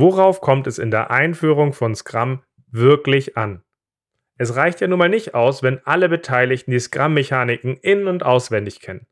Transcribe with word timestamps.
Worauf 0.00 0.40
kommt 0.40 0.68
es 0.68 0.78
in 0.78 0.92
der 0.92 1.10
Einführung 1.10 1.72
von 1.72 1.96
Scrum 1.96 2.44
wirklich 2.70 3.36
an? 3.36 3.64
Es 4.36 4.54
reicht 4.54 4.80
ja 4.80 4.86
nun 4.86 5.00
mal 5.00 5.08
nicht 5.08 5.34
aus, 5.34 5.64
wenn 5.64 5.84
alle 5.84 6.08
Beteiligten 6.08 6.70
die 6.70 6.78
Scrum-Mechaniken 6.78 7.76
in- 7.78 8.06
und 8.06 8.22
auswendig 8.22 8.78
kennen. 8.78 9.08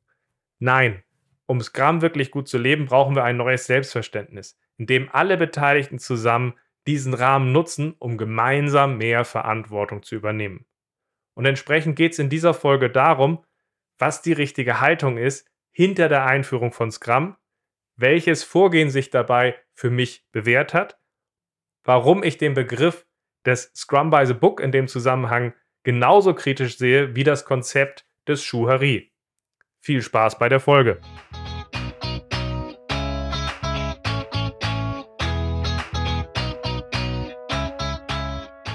Nein, 0.61 1.03
um 1.47 1.61
Scrum 1.61 2.03
wirklich 2.03 2.31
gut 2.31 2.47
zu 2.47 2.57
leben, 2.57 2.87
brauchen 2.87 3.17
wir 3.17 3.25
ein 3.25 3.37
neues 3.37 3.67
Selbstverständnis, 3.67 4.61
in 4.77 4.87
dem 4.87 5.09
alle 5.13 5.37
Beteiligten 5.37 5.99
zusammen 5.99 6.55
diesen 6.87 7.15
Rahmen 7.15 7.51
nutzen, 7.51 7.97
um 7.99 8.17
gemeinsam 8.17 8.97
mehr 8.97 9.25
Verantwortung 9.25 10.05
zu 10.05 10.15
übernehmen. 10.15 10.67
Und 11.35 11.47
entsprechend 11.47 11.97
geht 11.97 12.13
es 12.13 12.21
in 12.21 12.31
dieser 12.31 12.55
Folge 12.55 12.91
darum, 12.91 13.45
was 13.99 14.23
die 14.23 14.35
richtige 14.35 14.81
Haltung 14.81 15.19
ist 15.19 15.51
hinter 15.73 16.09
der 16.09 16.27
Einführung 16.27 16.71
von 16.71 16.93
Scrum, 16.93 17.35
welches 17.97 18.45
Vorgehen 18.45 18.91
sich 18.91 19.11
dabei 19.11 19.59
für 19.73 19.91
mich 19.91 20.25
bewährt 20.33 20.75
hat, 20.75 20.99
warum 21.85 22.23
ich 22.23 22.39
den 22.39 22.55
Begriff 22.55 23.07
des 23.45 23.73
Scrum 23.75 24.11
by 24.11 24.25
the 24.27 24.35
Book 24.35 24.61
in 24.61 24.73
dem 24.73 24.89
Zusammenhang 24.89 25.55
genauso 25.83 26.35
kritisch 26.35 26.79
sehe 26.79 27.15
wie 27.15 27.25
das 27.25 27.45
Konzept 27.45 28.07
des 28.27 28.43
Schuhari. 28.43 29.13
Viel 29.81 30.03
Spaß 30.03 30.39
bei 30.39 30.49
der 30.49 30.61
Folge. 30.61 31.01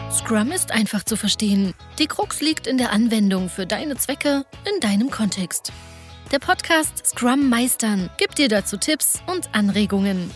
Scrum 0.10 0.52
ist 0.54 0.72
einfach 0.72 1.04
zu 1.04 1.18
verstehen. 1.18 1.74
Die 2.00 2.08
Krux 2.08 2.40
liegt 2.40 2.66
in 2.66 2.78
der 2.78 2.94
Anwendung 2.94 3.50
für 3.50 3.68
deine 3.68 3.98
Zwecke 3.98 4.46
in 4.74 4.80
deinem 4.80 5.10
Kontext. 5.12 5.74
Der 6.32 6.40
Podcast 6.40 7.06
Scrum 7.06 7.50
Meistern 7.50 8.10
gibt 8.18 8.38
dir 8.38 8.48
dazu 8.48 8.78
Tipps 8.78 9.22
und 9.28 9.50
Anregungen. 9.54 10.32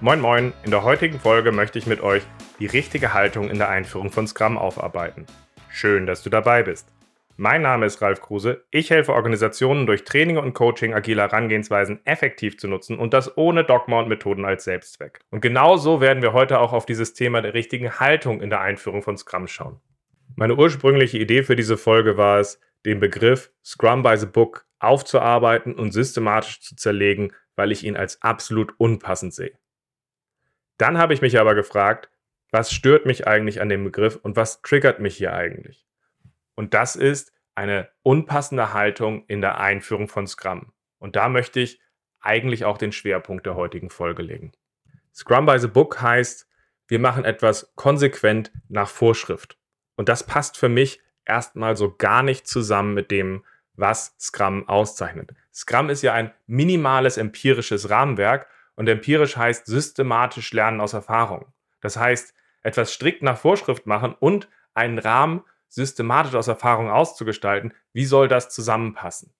Moin 0.00 0.18
Moin, 0.22 0.54
in 0.64 0.70
der 0.70 0.82
heutigen 0.82 1.20
Folge 1.20 1.52
möchte 1.52 1.78
ich 1.78 1.86
mit 1.86 2.00
euch 2.00 2.22
die 2.58 2.64
richtige 2.64 3.12
Haltung 3.12 3.50
in 3.50 3.58
der 3.58 3.68
Einführung 3.68 4.10
von 4.10 4.26
Scrum 4.26 4.56
aufarbeiten. 4.56 5.26
Schön, 5.68 6.06
dass 6.06 6.22
du 6.22 6.30
dabei 6.30 6.62
bist. 6.62 6.88
Mein 7.36 7.60
Name 7.60 7.84
ist 7.84 8.00
Ralf 8.00 8.22
Kruse. 8.22 8.64
Ich 8.70 8.88
helfe 8.88 9.12
Organisationen 9.12 9.84
durch 9.84 10.04
Training 10.04 10.38
und 10.38 10.54
Coaching 10.54 10.94
agile 10.94 11.20
Herangehensweisen 11.20 12.00
effektiv 12.06 12.58
zu 12.58 12.66
nutzen 12.66 12.98
und 12.98 13.12
das 13.12 13.36
ohne 13.36 13.62
Dogma 13.62 13.98
und 14.00 14.08
Methoden 14.08 14.46
als 14.46 14.64
Selbstzweck. 14.64 15.20
Und 15.30 15.42
genauso 15.42 16.00
werden 16.00 16.22
wir 16.22 16.32
heute 16.32 16.60
auch 16.60 16.72
auf 16.72 16.86
dieses 16.86 17.12
Thema 17.12 17.42
der 17.42 17.52
richtigen 17.52 18.00
Haltung 18.00 18.40
in 18.40 18.48
der 18.48 18.62
Einführung 18.62 19.02
von 19.02 19.18
Scrum 19.18 19.48
schauen. 19.48 19.82
Meine 20.34 20.56
ursprüngliche 20.56 21.18
Idee 21.18 21.42
für 21.42 21.56
diese 21.56 21.76
Folge 21.76 22.16
war 22.16 22.38
es, 22.38 22.58
den 22.84 23.00
Begriff 23.00 23.52
Scrum 23.64 24.02
by 24.02 24.16
the 24.16 24.26
Book 24.26 24.66
aufzuarbeiten 24.78 25.74
und 25.74 25.92
systematisch 25.92 26.60
zu 26.60 26.76
zerlegen, 26.76 27.32
weil 27.56 27.72
ich 27.72 27.84
ihn 27.84 27.96
als 27.96 28.22
absolut 28.22 28.72
unpassend 28.78 29.34
sehe. 29.34 29.58
Dann 30.76 30.98
habe 30.98 31.12
ich 31.12 31.20
mich 31.20 31.38
aber 31.40 31.54
gefragt, 31.54 32.08
was 32.50 32.72
stört 32.72 33.04
mich 33.04 33.26
eigentlich 33.26 33.60
an 33.60 33.68
dem 33.68 33.84
Begriff 33.84 34.16
und 34.16 34.36
was 34.36 34.62
triggert 34.62 35.00
mich 35.00 35.16
hier 35.16 35.34
eigentlich? 35.34 35.86
Und 36.54 36.72
das 36.74 36.96
ist 36.96 37.32
eine 37.54 37.88
unpassende 38.02 38.72
Haltung 38.72 39.24
in 39.26 39.40
der 39.40 39.60
Einführung 39.60 40.08
von 40.08 40.26
Scrum. 40.26 40.72
Und 40.98 41.16
da 41.16 41.28
möchte 41.28 41.60
ich 41.60 41.80
eigentlich 42.20 42.64
auch 42.64 42.78
den 42.78 42.92
Schwerpunkt 42.92 43.46
der 43.46 43.56
heutigen 43.56 43.90
Folge 43.90 44.22
legen. 44.22 44.52
Scrum 45.12 45.46
by 45.46 45.58
the 45.58 45.66
Book 45.66 46.00
heißt, 46.00 46.48
wir 46.86 46.98
machen 46.98 47.24
etwas 47.24 47.72
konsequent 47.74 48.52
nach 48.68 48.88
Vorschrift. 48.88 49.58
Und 49.96 50.08
das 50.08 50.24
passt 50.24 50.56
für 50.56 50.68
mich 50.68 51.00
erstmal 51.28 51.76
so 51.76 51.94
gar 51.96 52.22
nicht 52.22 52.46
zusammen 52.46 52.94
mit 52.94 53.10
dem, 53.10 53.44
was 53.74 54.14
Scrum 54.18 54.68
auszeichnet. 54.68 55.32
Scrum 55.54 55.90
ist 55.90 56.02
ja 56.02 56.12
ein 56.12 56.32
minimales 56.46 57.16
empirisches 57.16 57.90
Rahmenwerk 57.90 58.48
und 58.74 58.88
empirisch 58.88 59.36
heißt 59.36 59.66
systematisch 59.66 60.52
lernen 60.52 60.80
aus 60.80 60.92
Erfahrung. 60.92 61.46
Das 61.80 61.96
heißt, 61.96 62.34
etwas 62.62 62.92
strikt 62.92 63.22
nach 63.22 63.38
Vorschrift 63.38 63.86
machen 63.86 64.14
und 64.18 64.48
einen 64.74 64.98
Rahmen 64.98 65.42
systematisch 65.68 66.34
aus 66.34 66.48
Erfahrung 66.48 66.90
auszugestalten, 66.90 67.72
wie 67.92 68.04
soll 68.04 68.28
das 68.28 68.50
zusammenpassen? 68.50 69.32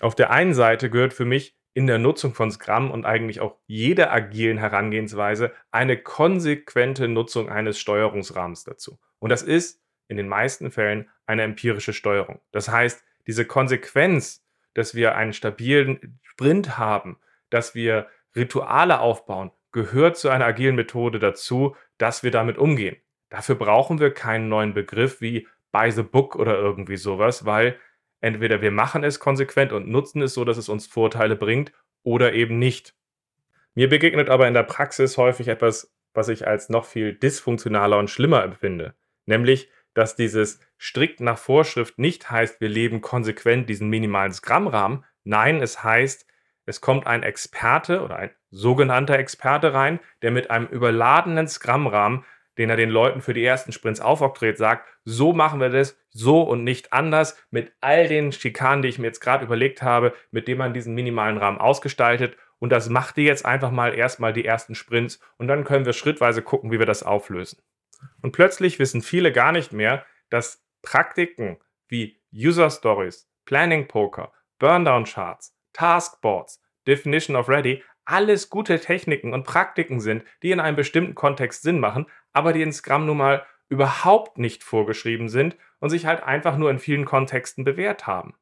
Auf 0.00 0.14
der 0.14 0.30
einen 0.30 0.54
Seite 0.54 0.90
gehört 0.90 1.14
für 1.14 1.24
mich 1.24 1.56
in 1.74 1.86
der 1.86 1.98
Nutzung 1.98 2.34
von 2.34 2.50
Scrum 2.50 2.90
und 2.90 3.04
eigentlich 3.04 3.40
auch 3.40 3.56
jeder 3.66 4.12
agilen 4.12 4.58
Herangehensweise 4.58 5.52
eine 5.70 5.98
konsequente 5.98 7.06
Nutzung 7.06 7.50
eines 7.50 7.78
Steuerungsrahmens 7.78 8.64
dazu. 8.64 8.98
Und 9.18 9.30
das 9.30 9.42
ist 9.42 9.82
in 10.08 10.16
den 10.16 10.28
meisten 10.28 10.70
Fällen 10.70 11.08
eine 11.26 11.42
empirische 11.42 11.92
Steuerung. 11.92 12.40
Das 12.52 12.68
heißt, 12.68 13.04
diese 13.26 13.44
Konsequenz, 13.44 14.44
dass 14.74 14.94
wir 14.94 15.16
einen 15.16 15.32
stabilen 15.32 16.18
Sprint 16.22 16.78
haben, 16.78 17.18
dass 17.50 17.74
wir 17.74 18.08
Rituale 18.34 19.00
aufbauen, 19.00 19.50
gehört 19.72 20.16
zu 20.16 20.28
einer 20.28 20.46
agilen 20.46 20.76
Methode 20.76 21.18
dazu, 21.18 21.76
dass 21.98 22.22
wir 22.22 22.30
damit 22.30 22.58
umgehen. 22.58 22.96
Dafür 23.28 23.56
brauchen 23.56 23.98
wir 23.98 24.12
keinen 24.12 24.48
neuen 24.48 24.74
Begriff 24.74 25.20
wie 25.20 25.48
by 25.72 25.90
the 25.90 26.02
book 26.02 26.36
oder 26.36 26.56
irgendwie 26.56 26.96
sowas, 26.96 27.44
weil 27.44 27.78
entweder 28.20 28.62
wir 28.62 28.70
machen 28.70 29.04
es 29.04 29.18
konsequent 29.18 29.72
und 29.72 29.88
nutzen 29.88 30.22
es 30.22 30.34
so, 30.34 30.44
dass 30.44 30.56
es 30.56 30.68
uns 30.68 30.86
Vorteile 30.86 31.36
bringt 31.36 31.72
oder 32.02 32.32
eben 32.32 32.58
nicht. 32.58 32.94
Mir 33.74 33.88
begegnet 33.88 34.30
aber 34.30 34.48
in 34.48 34.54
der 34.54 34.62
Praxis 34.62 35.18
häufig 35.18 35.48
etwas, 35.48 35.92
was 36.14 36.28
ich 36.28 36.46
als 36.46 36.70
noch 36.70 36.86
viel 36.86 37.14
dysfunktionaler 37.14 37.98
und 37.98 38.08
schlimmer 38.08 38.42
empfinde, 38.42 38.94
nämlich 39.26 39.68
dass 39.96 40.14
dieses 40.14 40.60
strikt 40.78 41.20
nach 41.20 41.38
Vorschrift 41.38 41.98
nicht 41.98 42.30
heißt, 42.30 42.60
wir 42.60 42.68
leben 42.68 43.00
konsequent 43.00 43.68
diesen 43.68 43.88
minimalen 43.88 44.32
Scrum-Rahmen. 44.32 45.04
Nein, 45.24 45.62
es 45.62 45.82
heißt, 45.82 46.26
es 46.66 46.82
kommt 46.82 47.06
ein 47.06 47.22
Experte 47.22 48.02
oder 48.02 48.16
ein 48.16 48.30
sogenannter 48.50 49.18
Experte 49.18 49.72
rein, 49.72 50.00
der 50.20 50.32
mit 50.32 50.50
einem 50.50 50.66
überladenen 50.66 51.48
Scrum-Rahmen, 51.48 52.26
den 52.58 52.68
er 52.68 52.76
den 52.76 52.90
Leuten 52.90 53.22
für 53.22 53.32
die 53.32 53.44
ersten 53.44 53.72
Sprints 53.72 54.00
aufoktroyiert, 54.00 54.58
sagt, 54.58 54.86
so 55.04 55.32
machen 55.32 55.60
wir 55.60 55.70
das, 55.70 55.98
so 56.10 56.42
und 56.42 56.62
nicht 56.62 56.92
anders, 56.92 57.42
mit 57.50 57.72
all 57.80 58.06
den 58.06 58.32
Schikanen, 58.32 58.82
die 58.82 58.88
ich 58.88 58.98
mir 58.98 59.06
jetzt 59.06 59.20
gerade 59.20 59.46
überlegt 59.46 59.80
habe, 59.80 60.12
mit 60.30 60.46
dem 60.46 60.58
man 60.58 60.74
diesen 60.74 60.94
minimalen 60.94 61.38
Rahmen 61.38 61.58
ausgestaltet. 61.58 62.36
Und 62.58 62.70
das 62.70 62.90
macht 62.90 63.16
ihr 63.16 63.24
jetzt 63.24 63.46
einfach 63.46 63.70
mal 63.70 63.94
erstmal 63.94 64.34
die 64.34 64.44
ersten 64.44 64.74
Sprints 64.74 65.20
und 65.38 65.48
dann 65.48 65.64
können 65.64 65.86
wir 65.86 65.94
schrittweise 65.94 66.42
gucken, 66.42 66.70
wie 66.70 66.78
wir 66.78 66.86
das 66.86 67.02
auflösen. 67.02 67.62
Und 68.22 68.32
plötzlich 68.32 68.78
wissen 68.78 69.02
viele 69.02 69.32
gar 69.32 69.52
nicht 69.52 69.72
mehr, 69.72 70.04
dass 70.30 70.64
Praktiken 70.82 71.58
wie 71.88 72.20
User 72.32 72.70
Stories, 72.70 73.28
Planning 73.44 73.88
Poker, 73.88 74.32
Burndown 74.58 75.04
Charts, 75.04 75.56
Taskboards, 75.72 76.62
Definition 76.86 77.36
of 77.36 77.48
Ready 77.48 77.82
alles 78.04 78.50
gute 78.50 78.80
Techniken 78.80 79.32
und 79.34 79.44
Praktiken 79.44 80.00
sind, 80.00 80.24
die 80.42 80.52
in 80.52 80.60
einem 80.60 80.76
bestimmten 80.76 81.14
Kontext 81.14 81.62
Sinn 81.62 81.80
machen, 81.80 82.06
aber 82.32 82.52
die 82.52 82.62
in 82.62 82.72
Scrum 82.72 83.04
nun 83.04 83.16
mal 83.18 83.44
überhaupt 83.68 84.38
nicht 84.38 84.62
vorgeschrieben 84.62 85.28
sind 85.28 85.56
und 85.80 85.90
sich 85.90 86.06
halt 86.06 86.22
einfach 86.22 86.56
nur 86.56 86.70
in 86.70 86.78
vielen 86.78 87.04
Kontexten 87.04 87.64
bewährt 87.64 88.06
haben. 88.06 88.34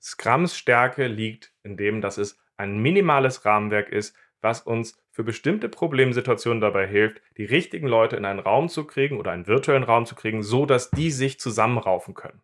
Scrums 0.00 0.56
Stärke 0.56 1.06
liegt 1.06 1.52
in 1.62 1.76
dem, 1.76 2.00
dass 2.02 2.18
es 2.18 2.38
ein 2.56 2.78
minimales 2.78 3.44
Rahmenwerk 3.46 3.88
ist, 3.88 4.14
was 4.42 4.60
uns 4.60 4.99
für 5.10 5.24
bestimmte 5.24 5.68
Problemsituationen 5.68 6.60
dabei 6.60 6.86
hilft, 6.86 7.20
die 7.36 7.44
richtigen 7.44 7.86
Leute 7.86 8.16
in 8.16 8.24
einen 8.24 8.38
Raum 8.38 8.68
zu 8.68 8.86
kriegen 8.86 9.18
oder 9.18 9.32
einen 9.32 9.46
virtuellen 9.46 9.82
Raum 9.82 10.06
zu 10.06 10.14
kriegen, 10.14 10.42
so 10.42 10.66
dass 10.66 10.90
die 10.90 11.10
sich 11.10 11.40
zusammenraufen 11.40 12.14
können. 12.14 12.42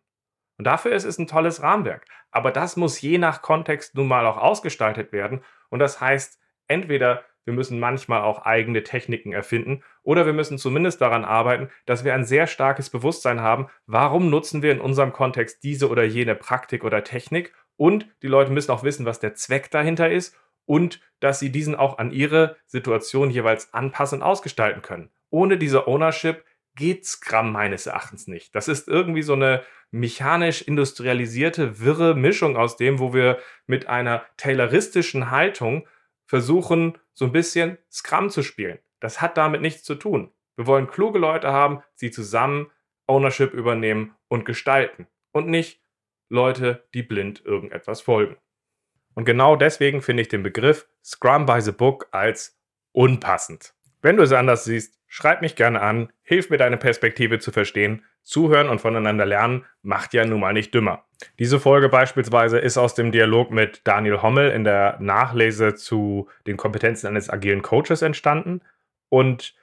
Und 0.57 0.65
dafür 0.65 0.91
ist 0.91 1.05
es 1.05 1.17
ein 1.17 1.27
tolles 1.27 1.61
Rahmenwerk. 1.61 2.05
Aber 2.31 2.51
das 2.51 2.77
muss 2.77 2.99
je 2.99 3.17
nach 3.17 3.41
Kontext 3.41 3.95
nun 3.95 4.07
mal 4.07 4.25
auch 4.25 4.37
ausgestaltet 4.37 5.11
werden. 5.11 5.41
Und 5.69 5.79
das 5.79 6.01
heißt, 6.01 6.39
entweder 6.67 7.23
wir 7.45 7.53
müssen 7.53 7.79
manchmal 7.79 8.23
auch 8.23 8.39
eigene 8.39 8.83
Techniken 8.83 9.31
erfinden 9.31 9.81
oder 10.03 10.25
wir 10.25 10.33
müssen 10.33 10.57
zumindest 10.57 10.99
daran 10.99 11.23
arbeiten, 11.23 11.69
dass 11.85 12.03
wir 12.03 12.13
ein 12.13 12.25
sehr 12.25 12.45
starkes 12.45 12.89
Bewusstsein 12.89 13.39
haben, 13.39 13.69
warum 13.85 14.29
nutzen 14.29 14.61
wir 14.61 14.73
in 14.73 14.81
unserem 14.81 15.13
Kontext 15.13 15.63
diese 15.63 15.89
oder 15.89 16.03
jene 16.03 16.35
Praktik 16.35 16.83
oder 16.83 17.05
Technik 17.05 17.53
und 17.77 18.05
die 18.21 18.27
Leute 18.27 18.51
müssen 18.51 18.71
auch 18.71 18.83
wissen, 18.83 19.05
was 19.05 19.21
der 19.21 19.33
Zweck 19.35 19.71
dahinter 19.71 20.09
ist 20.11 20.35
und 20.67 20.99
dass 21.19 21.39
sie 21.39 21.51
diesen 21.51 21.73
auch 21.73 21.97
an 21.97 22.11
ihre 22.11 22.57
Situation 22.67 23.31
jeweils 23.31 23.73
anpassen 23.73 24.19
und 24.19 24.23
ausgestalten 24.23 24.83
können. 24.83 25.09
Ohne 25.31 25.57
diese 25.57 25.87
Ownership 25.87 26.45
geht 26.75 27.05
Scrum 27.05 27.51
meines 27.51 27.87
Erachtens 27.87 28.27
nicht. 28.27 28.53
Das 28.53 28.67
ist 28.67 28.87
irgendwie 28.87 29.23
so 29.23 29.33
eine 29.33 29.63
mechanisch 29.89 30.61
industrialisierte, 30.61 31.79
wirre 31.79 32.13
Mischung 32.13 32.55
aus 32.55 32.77
dem, 32.77 32.99
wo 32.99 33.13
wir 33.13 33.39
mit 33.65 33.87
einer 33.87 34.23
tayloristischen 34.37 35.31
Haltung 35.31 35.87
versuchen, 36.27 36.97
so 37.13 37.25
ein 37.25 37.31
bisschen 37.31 37.79
Scrum 37.91 38.29
zu 38.29 38.43
spielen. 38.43 38.77
Das 38.99 39.21
hat 39.21 39.37
damit 39.37 39.61
nichts 39.61 39.83
zu 39.83 39.95
tun. 39.95 40.31
Wir 40.55 40.67
wollen 40.67 40.87
kluge 40.87 41.19
Leute 41.19 41.51
haben, 41.51 41.81
die 42.01 42.11
zusammen 42.11 42.69
Ownership 43.07 43.53
übernehmen 43.53 44.15
und 44.27 44.45
gestalten 44.45 45.07
und 45.31 45.47
nicht 45.47 45.81
Leute, 46.29 46.85
die 46.93 47.03
blind 47.03 47.43
irgendetwas 47.45 48.01
folgen. 48.01 48.35
Und 49.17 49.25
genau 49.25 49.55
deswegen 49.55 50.03
finde 50.03 50.21
ich 50.21 50.27
den 50.27 50.43
Begriff 50.43 50.85
Scrum 51.03 51.47
by 51.47 51.59
the 51.59 51.71
Book 51.71 52.07
als 52.11 52.55
unpassend. 52.91 53.73
Wenn 54.03 54.15
du 54.15 54.21
es 54.21 54.31
anders 54.31 54.63
siehst, 54.63 54.99
schreib 55.07 55.41
mich 55.41 55.55
gerne 55.55 55.81
an, 55.81 56.13
hilf 56.21 56.51
mir 56.51 56.57
deine 56.57 56.77
Perspektive 56.77 57.39
zu 57.39 57.51
verstehen 57.51 58.03
Zuhören 58.21 58.69
und 58.69 58.79
voneinander 58.79 59.25
lernen 59.25 59.65
macht 59.81 60.13
ja 60.13 60.23
nun 60.23 60.39
mal 60.39 60.53
nicht 60.53 60.71
dümmer. 60.71 61.03
Diese 61.39 61.59
Folge 61.59 61.89
beispielsweise 61.89 62.59
ist 62.59 62.77
aus 62.77 62.93
dem 62.93 63.11
Dialog 63.11 63.49
mit 63.49 63.81
Daniel 63.85 64.21
Hommel 64.21 64.51
in 64.51 64.63
der 64.63 64.97
Nachlese 64.99 65.73
zu 65.73 66.29
den 66.45 66.55
Kompetenzen 66.55 67.07
eines 67.07 67.27
agilen 67.27 67.63
Coaches 67.63 68.03
entstanden. 68.03 68.61
Und 69.09 69.55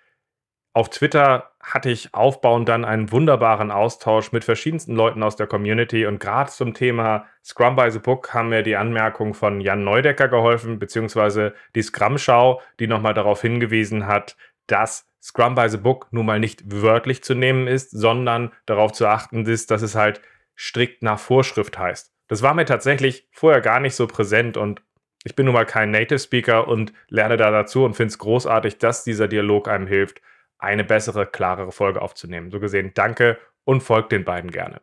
auf 0.75 0.91
Twitter 0.91 1.53
hatte 1.63 1.89
ich 1.89 2.13
aufbauend 2.13 2.69
dann 2.69 2.85
einen 2.85 3.13
wunderbaren 3.13 3.71
Austausch 3.71 4.33
mit 4.33 4.45
verschiedensten 4.45 4.97
Leuten 4.97 5.23
aus 5.23 5.37
der 5.37 5.47
Community 5.47 6.05
und 6.05 6.19
gerade 6.19 6.51
zum 6.51 6.75
Thema 6.75 7.27
Scrum 7.45 7.77
by 7.77 7.91
the 7.93 8.01
Book 8.01 8.35
haben 8.35 8.49
mir 8.49 8.65
die 8.65 8.77
Anmerkungen 8.77 9.35
von 9.35 9.61
Jan 9.61 9.85
Neudecker 9.85 10.29
geholfen, 10.29 10.81
beziehungsweise 10.81 11.55
die 11.77 11.83
Scrum-Schau, 11.83 12.61
die 12.81 12.89
nochmal 12.89 13.15
darauf 13.15 13.41
hingewiesen 13.41 14.09
hat, 14.09 14.37
dass 14.67 15.07
Scrum 15.23 15.55
by 15.55 15.69
the 15.69 15.79
Book 15.79 16.09
nun 16.11 16.27
mal 16.27 16.41
nicht 16.41 16.65
wörtlich 16.67 17.23
zu 17.23 17.35
nehmen 17.35 17.69
ist, 17.69 17.93
sondern 17.93 18.53
darauf 18.67 18.93
zu 18.93 19.07
achten 19.07 19.47
ist, 19.47 19.71
dass 19.71 19.81
es 19.81 19.95
halt 19.95 20.21
strikt 20.59 21.03
nach 21.05 21.21
Vorschrift 21.21 21.79
heißt. 21.79 22.13
Das 22.27 22.43
war 22.43 22.53
mir 22.53 22.65
tatsächlich 22.65 23.29
vorher 23.31 23.61
gar 23.61 23.79
nicht 23.79 23.95
so 23.95 24.09
präsent 24.09 24.57
und 24.57 24.83
ich 25.23 25.37
bin 25.37 25.47
nun 25.47 25.55
mal 25.55 25.67
kein 25.67 25.93
Native 25.93 26.19
Speaker 26.19 26.67
und 26.67 26.93
lerne 27.09 27.37
da 27.37 27.53
dazu 27.53 27.85
und 27.85 27.95
finde 27.95 28.09
es 28.09 28.19
großartig, 28.19 28.79
dass 28.79 29.05
dieser 29.05 29.29
Dialog 29.29 29.69
einem 29.69 29.87
hilft, 29.87 30.21
eine 30.59 30.85
bessere, 30.85 31.27
klarere 31.27 31.73
Folge 31.73 32.03
aufzunehmen. 32.03 32.51
So 32.51 32.61
gesehen, 32.61 32.93
danke 32.95 33.39
und 33.65 33.83
folgt 33.83 34.13
den 34.13 34.25
beiden 34.25 34.51
gerne. 34.51 34.81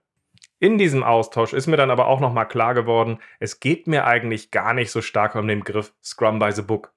In 0.59 0.77
diesem 0.77 1.03
Austausch 1.03 1.53
ist 1.53 1.67
mir 1.67 1.77
dann 1.77 1.89
aber 1.89 2.07
auch 2.07 2.19
nochmal 2.19 2.47
klar 2.47 2.75
geworden, 2.75 3.19
es 3.39 3.59
geht 3.59 3.87
mir 3.87 4.05
eigentlich 4.05 4.51
gar 4.51 4.73
nicht 4.73 4.91
so 4.91 5.01
stark 5.01 5.35
um 5.35 5.47
den 5.47 5.63
Begriff 5.63 5.93
Scrum 6.03 6.37
by 6.37 6.51
the 6.51 6.61
Book. 6.61 6.93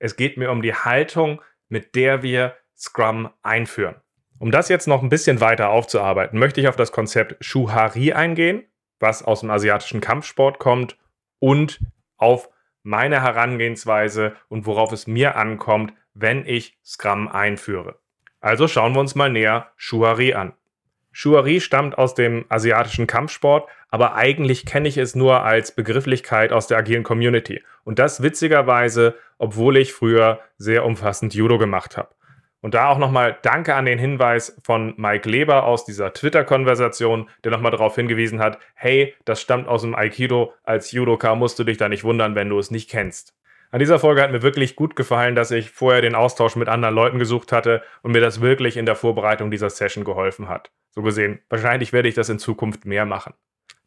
Es 0.00 0.16
geht 0.16 0.36
mir 0.36 0.50
um 0.50 0.62
die 0.62 0.74
Haltung, 0.74 1.40
mit 1.68 1.94
der 1.94 2.22
wir 2.22 2.56
Scrum 2.76 3.30
einführen. 3.42 3.96
Um 4.40 4.50
das 4.50 4.68
jetzt 4.68 4.88
noch 4.88 5.02
ein 5.02 5.10
bisschen 5.10 5.40
weiter 5.40 5.70
aufzuarbeiten, 5.70 6.38
möchte 6.38 6.60
ich 6.60 6.66
auf 6.66 6.76
das 6.76 6.90
Konzept 6.90 7.36
Shuhari 7.44 8.12
eingehen, 8.12 8.64
was 8.98 9.22
aus 9.22 9.40
dem 9.40 9.50
asiatischen 9.50 10.00
Kampfsport 10.00 10.58
kommt, 10.58 10.98
und 11.38 11.80
auf 12.16 12.48
meine 12.82 13.22
Herangehensweise 13.22 14.34
und 14.48 14.66
worauf 14.66 14.92
es 14.92 15.06
mir 15.06 15.36
ankommt, 15.36 15.92
wenn 16.14 16.46
ich 16.46 16.78
Scrum 16.84 17.28
einführe. 17.28 17.98
Also 18.44 18.68
schauen 18.68 18.92
wir 18.92 19.00
uns 19.00 19.14
mal 19.14 19.30
näher 19.30 19.68
Shuhari 19.78 20.34
an. 20.34 20.52
Shuhari 21.12 21.62
stammt 21.62 21.96
aus 21.96 22.14
dem 22.14 22.44
asiatischen 22.50 23.06
Kampfsport, 23.06 23.66
aber 23.88 24.16
eigentlich 24.16 24.66
kenne 24.66 24.86
ich 24.86 24.98
es 24.98 25.14
nur 25.14 25.44
als 25.44 25.72
Begrifflichkeit 25.72 26.52
aus 26.52 26.66
der 26.66 26.76
agilen 26.76 27.04
Community. 27.04 27.62
Und 27.84 27.98
das 27.98 28.22
witzigerweise, 28.22 29.14
obwohl 29.38 29.78
ich 29.78 29.94
früher 29.94 30.40
sehr 30.58 30.84
umfassend 30.84 31.32
Judo 31.32 31.56
gemacht 31.56 31.96
habe. 31.96 32.10
Und 32.60 32.74
da 32.74 32.88
auch 32.88 32.98
nochmal 32.98 33.38
Danke 33.40 33.76
an 33.76 33.86
den 33.86 33.98
Hinweis 33.98 34.60
von 34.62 34.92
Mike 34.98 35.26
Leber 35.26 35.64
aus 35.64 35.86
dieser 35.86 36.12
Twitter-Konversation, 36.12 37.30
der 37.44 37.50
nochmal 37.50 37.72
darauf 37.72 37.94
hingewiesen 37.94 38.40
hat, 38.40 38.58
hey, 38.74 39.14
das 39.24 39.40
stammt 39.40 39.68
aus 39.68 39.80
dem 39.80 39.94
Aikido, 39.94 40.52
als 40.64 40.92
Judoka 40.92 41.34
musst 41.34 41.58
du 41.58 41.64
dich 41.64 41.78
da 41.78 41.88
nicht 41.88 42.04
wundern, 42.04 42.34
wenn 42.34 42.50
du 42.50 42.58
es 42.58 42.70
nicht 42.70 42.90
kennst. 42.90 43.34
An 43.74 43.80
dieser 43.80 43.98
Folge 43.98 44.22
hat 44.22 44.30
mir 44.30 44.42
wirklich 44.42 44.76
gut 44.76 44.94
gefallen, 44.94 45.34
dass 45.34 45.50
ich 45.50 45.72
vorher 45.72 46.00
den 46.00 46.14
Austausch 46.14 46.54
mit 46.54 46.68
anderen 46.68 46.94
Leuten 46.94 47.18
gesucht 47.18 47.50
hatte 47.50 47.82
und 48.02 48.12
mir 48.12 48.20
das 48.20 48.40
wirklich 48.40 48.76
in 48.76 48.86
der 48.86 48.94
Vorbereitung 48.94 49.50
dieser 49.50 49.68
Session 49.68 50.04
geholfen 50.04 50.48
hat. 50.48 50.70
So 50.92 51.02
gesehen, 51.02 51.40
wahrscheinlich 51.48 51.92
werde 51.92 52.08
ich 52.08 52.14
das 52.14 52.28
in 52.28 52.38
Zukunft 52.38 52.84
mehr 52.84 53.04
machen. 53.04 53.34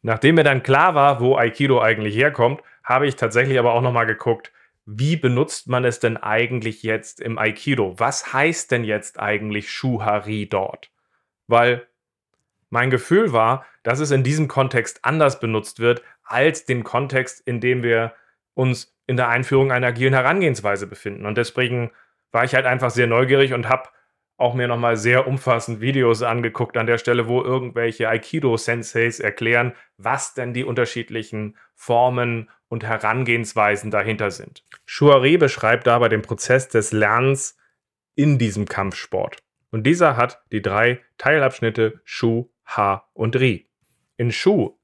Nachdem 0.02 0.34
mir 0.34 0.44
dann 0.44 0.62
klar 0.62 0.94
war, 0.94 1.22
wo 1.22 1.38
Aikido 1.38 1.80
eigentlich 1.80 2.14
herkommt, 2.14 2.60
habe 2.84 3.06
ich 3.06 3.16
tatsächlich 3.16 3.58
aber 3.58 3.72
auch 3.72 3.80
nochmal 3.80 4.04
geguckt, 4.04 4.52
wie 4.84 5.16
benutzt 5.16 5.68
man 5.68 5.86
es 5.86 6.00
denn 6.00 6.18
eigentlich 6.18 6.82
jetzt 6.82 7.18
im 7.18 7.38
Aikido? 7.38 7.94
Was 7.96 8.34
heißt 8.34 8.70
denn 8.70 8.84
jetzt 8.84 9.18
eigentlich 9.18 9.72
Shuhari 9.72 10.50
dort? 10.50 10.90
Weil 11.46 11.86
mein 12.68 12.90
Gefühl 12.90 13.32
war, 13.32 13.64
dass 13.84 14.00
es 14.00 14.10
in 14.10 14.22
diesem 14.22 14.48
Kontext 14.48 15.06
anders 15.06 15.40
benutzt 15.40 15.80
wird 15.80 16.02
als 16.24 16.66
den 16.66 16.84
Kontext, 16.84 17.40
in 17.46 17.62
dem 17.62 17.82
wir 17.82 18.12
uns 18.52 18.97
in 19.08 19.16
der 19.16 19.28
Einführung 19.28 19.72
einer 19.72 19.88
agilen 19.88 20.14
Herangehensweise 20.14 20.86
befinden. 20.86 21.26
Und 21.26 21.36
deswegen 21.36 21.90
war 22.30 22.44
ich 22.44 22.54
halt 22.54 22.66
einfach 22.66 22.90
sehr 22.90 23.08
neugierig 23.08 23.54
und 23.54 23.68
habe 23.68 23.88
auch 24.36 24.54
mir 24.54 24.68
nochmal 24.68 24.96
sehr 24.96 25.26
umfassend 25.26 25.80
Videos 25.80 26.22
angeguckt 26.22 26.76
an 26.76 26.86
der 26.86 26.98
Stelle, 26.98 27.26
wo 27.26 27.42
irgendwelche 27.42 28.08
Aikido-Senseis 28.08 29.18
erklären, 29.18 29.72
was 29.96 30.34
denn 30.34 30.54
die 30.54 30.62
unterschiedlichen 30.62 31.56
Formen 31.74 32.48
und 32.68 32.84
Herangehensweisen 32.84 33.90
dahinter 33.90 34.30
sind. 34.30 34.62
Shuare 34.84 35.38
beschreibt 35.38 35.88
dabei 35.88 36.08
den 36.08 36.22
Prozess 36.22 36.68
des 36.68 36.92
Lernens 36.92 37.56
in 38.14 38.38
diesem 38.38 38.66
Kampfsport. 38.66 39.38
Und 39.70 39.84
dieser 39.84 40.16
hat 40.16 40.42
die 40.52 40.62
drei 40.62 41.00
Teilabschnitte 41.16 42.00
Shu, 42.04 42.50
Ha 42.66 43.08
und 43.14 43.36
Ri. 43.36 43.68
In 44.18 44.30
Shu, 44.30 44.77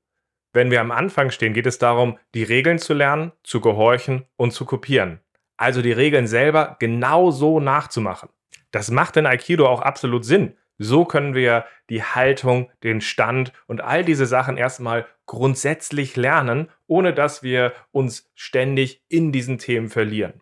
wenn 0.54 0.70
wir 0.70 0.80
am 0.80 0.92
Anfang 0.92 1.30
stehen, 1.30 1.52
geht 1.52 1.66
es 1.66 1.78
darum, 1.78 2.18
die 2.32 2.44
Regeln 2.44 2.78
zu 2.78 2.94
lernen, 2.94 3.32
zu 3.42 3.60
gehorchen 3.60 4.24
und 4.36 4.52
zu 4.52 4.64
kopieren. 4.64 5.20
Also 5.56 5.82
die 5.82 5.92
Regeln 5.92 6.26
selber 6.26 6.76
genau 6.80 7.30
so 7.30 7.60
nachzumachen. 7.60 8.30
Das 8.70 8.90
macht 8.90 9.16
in 9.16 9.26
Aikido 9.26 9.68
auch 9.68 9.82
absolut 9.82 10.24
Sinn. 10.24 10.56
So 10.78 11.04
können 11.04 11.34
wir 11.34 11.64
die 11.90 12.02
Haltung, 12.02 12.70
den 12.82 13.00
Stand 13.00 13.52
und 13.66 13.80
all 13.80 14.04
diese 14.04 14.26
Sachen 14.26 14.56
erstmal 14.56 15.06
grundsätzlich 15.26 16.16
lernen, 16.16 16.70
ohne 16.86 17.12
dass 17.14 17.42
wir 17.42 17.72
uns 17.92 18.30
ständig 18.34 19.02
in 19.08 19.32
diesen 19.32 19.58
Themen 19.58 19.88
verlieren. 19.88 20.40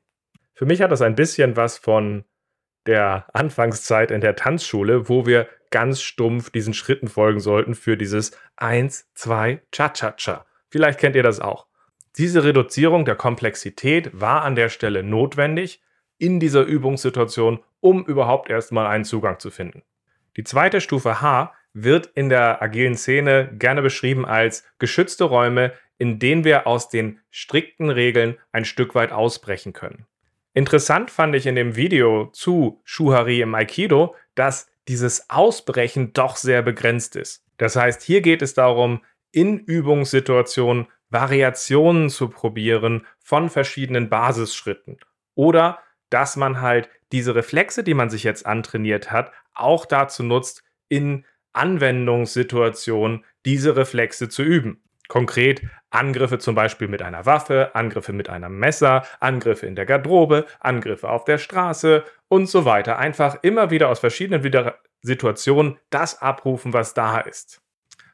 Für 0.54 0.66
mich 0.66 0.80
hat 0.80 0.92
das 0.92 1.02
ein 1.02 1.14
bisschen 1.14 1.56
was 1.56 1.78
von 1.78 2.24
der 2.86 3.26
Anfangszeit 3.32 4.10
in 4.10 4.20
der 4.20 4.36
Tanzschule, 4.36 5.08
wo 5.08 5.26
wir 5.26 5.48
ganz 5.72 6.00
stumpf 6.00 6.50
diesen 6.50 6.74
Schritten 6.74 7.08
folgen 7.08 7.40
sollten 7.40 7.74
für 7.74 7.96
dieses 7.96 8.30
1, 8.56 9.10
2, 9.14 9.60
Cha-Cha-Cha. 9.72 10.46
Vielleicht 10.69 11.00
kennt 11.00 11.16
ihr 11.16 11.24
das 11.24 11.40
auch. 11.40 11.66
Diese 12.16 12.44
Reduzierung 12.44 13.04
der 13.04 13.16
Komplexität 13.16 14.10
war 14.12 14.42
an 14.42 14.54
der 14.54 14.69
Stelle 14.69 15.02
notwendig 15.02 15.82
in 16.19 16.38
dieser 16.38 16.62
Übungssituation, 16.62 17.58
um 17.80 18.04
überhaupt 18.04 18.48
erstmal 18.48 18.86
einen 18.86 19.04
Zugang 19.04 19.40
zu 19.40 19.50
finden. 19.50 19.82
Die 20.36 20.44
zweite 20.44 20.80
Stufe 20.80 21.20
H 21.20 21.52
wird 21.74 22.06
in 22.14 22.28
der 22.28 22.62
agilen 22.62 22.96
Szene 22.96 23.50
gerne 23.58 23.82
beschrieben 23.82 24.24
als 24.24 24.64
geschützte 24.78 25.24
Räume, 25.24 25.72
in 25.98 26.19
denen 26.19 26.44
wir 26.44 26.66
aus 26.66 26.88
den 26.88 27.20
strikten 27.30 27.90
Regeln 27.90 28.38
ein 28.52 28.64
Stück 28.64 28.94
weit 28.94 29.12
ausbrechen 29.12 29.72
können. 29.72 30.06
Interessant 30.54 31.10
fand 31.10 31.34
ich 31.34 31.46
in 31.46 31.54
dem 31.54 31.76
Video 31.76 32.26
zu 32.32 32.80
Shuhari 32.84 33.40
im 33.40 33.54
Aikido, 33.54 34.14
dass 34.34 34.70
dieses 34.88 35.31
Ausbrechen 35.31 36.12
doch 36.12 36.37
sehr 36.37 36.62
begrenzt 36.62 37.17
ist. 37.17 37.44
Das 37.56 37.76
heißt, 37.76 38.02
hier 38.02 38.20
geht 38.20 38.43
es 38.43 38.55
darum, 38.55 39.02
in 39.31 39.58
Übungssituationen 39.58 40.88
Variationen 41.12 42.08
zu 42.08 42.29
probieren 42.29 43.06
von 43.20 43.50
verschiedenen 43.50 44.08
Basisschritten 44.08 44.99
oder 45.34 45.79
dass 46.08 46.37
man 46.37 46.61
halt 46.61 46.88
diese 47.12 47.34
Reflexe, 47.34 47.84
die 47.84 47.94
man 47.94 48.11
sich 48.11 48.25
jetzt 48.25 48.46
antrainiert 48.46 49.11
hat, 49.11 49.32
auch 49.55 49.84
dazu 49.84 50.22
nutzt, 50.22 50.65
in 50.89 51.24
Anwendungssituationen 51.53 53.24
diese 53.44 53.77
Reflexe 53.77 54.29
zu 54.29 54.43
üben. 54.43 54.82
Konkret 55.12 55.60
Angriffe 55.90 56.38
zum 56.38 56.54
Beispiel 56.54 56.88
mit 56.88 57.02
einer 57.02 57.26
Waffe, 57.26 57.74
Angriffe 57.74 58.14
mit 58.14 58.31
einem 58.31 58.58
Messer, 58.58 59.04
Angriffe 59.20 59.66
in 59.66 59.76
der 59.76 59.84
Garderobe, 59.84 60.46
Angriffe 60.58 61.10
auf 61.10 61.26
der 61.26 61.36
Straße 61.36 62.02
und 62.28 62.46
so 62.46 62.64
weiter. 62.64 62.98
Einfach 62.98 63.36
immer 63.42 63.70
wieder 63.70 63.90
aus 63.90 64.00
verschiedenen 64.00 64.42
Situationen 65.02 65.78
das 65.90 66.22
abrufen, 66.22 66.72
was 66.72 66.94
da 66.94 67.19
ist. 67.19 67.60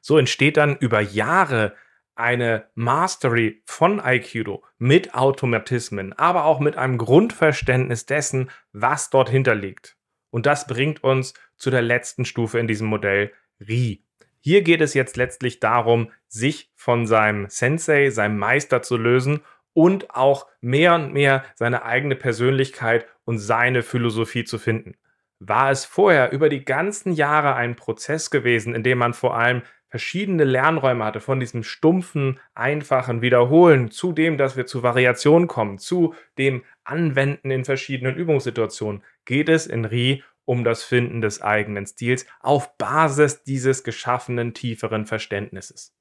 So 0.00 0.18
entsteht 0.18 0.56
dann 0.56 0.76
über 0.76 1.00
Jahre 1.00 1.76
eine 2.16 2.66
Mastery 2.74 3.62
von 3.64 4.00
Aikido 4.00 4.64
mit 4.78 5.14
Automatismen, 5.14 6.14
aber 6.14 6.46
auch 6.46 6.58
mit 6.58 6.76
einem 6.76 6.98
Grundverständnis 6.98 8.06
dessen, 8.06 8.50
was 8.72 9.08
dort 9.10 9.30
hinterliegt. 9.30 9.96
Und 10.30 10.46
das 10.46 10.66
bringt 10.66 11.04
uns 11.04 11.34
zu 11.56 11.70
der 11.70 11.82
letzten 11.82 12.24
Stufe 12.24 12.58
in 12.58 12.66
diesem 12.66 12.88
Modell, 12.88 13.32
Ri. 13.60 14.04
Hier 14.40 14.62
geht 14.62 14.80
es 14.80 14.94
jetzt 14.94 15.16
letztlich 15.16 15.60
darum, 15.60 16.10
sich 16.28 16.70
von 16.76 17.06
seinem 17.06 17.48
Sensei, 17.48 18.10
seinem 18.10 18.38
Meister 18.38 18.82
zu 18.82 18.96
lösen 18.96 19.40
und 19.72 20.14
auch 20.14 20.46
mehr 20.60 20.94
und 20.94 21.12
mehr 21.12 21.44
seine 21.54 21.84
eigene 21.84 22.16
Persönlichkeit 22.16 23.06
und 23.24 23.38
seine 23.38 23.82
Philosophie 23.82 24.44
zu 24.44 24.58
finden. 24.58 24.96
War 25.40 25.70
es 25.70 25.84
vorher 25.84 26.32
über 26.32 26.48
die 26.48 26.64
ganzen 26.64 27.12
Jahre 27.12 27.54
ein 27.54 27.76
Prozess 27.76 28.30
gewesen, 28.30 28.74
in 28.74 28.82
dem 28.82 28.98
man 28.98 29.14
vor 29.14 29.36
allem 29.36 29.62
verschiedene 29.88 30.44
Lernräume 30.44 31.04
hatte, 31.04 31.20
von 31.20 31.40
diesem 31.40 31.62
stumpfen, 31.62 32.40
einfachen 32.54 33.22
Wiederholen 33.22 33.90
zu 33.90 34.12
dem, 34.12 34.36
dass 34.36 34.56
wir 34.56 34.66
zu 34.66 34.82
Variationen 34.82 35.48
kommen, 35.48 35.78
zu 35.78 36.14
dem 36.36 36.64
Anwenden 36.84 37.50
in 37.50 37.64
verschiedenen 37.64 38.16
Übungssituationen, 38.16 39.02
geht 39.24 39.48
es 39.48 39.66
in 39.66 39.84
Ri 39.84 40.22
um 40.48 40.64
das 40.64 40.82
Finden 40.82 41.20
des 41.20 41.42
eigenen 41.42 41.86
Stils 41.86 42.26
auf 42.40 42.78
Basis 42.78 43.44
dieses 43.44 43.84
geschaffenen 43.84 44.54
tieferen 44.54 45.04
Verständnisses. 45.04 45.94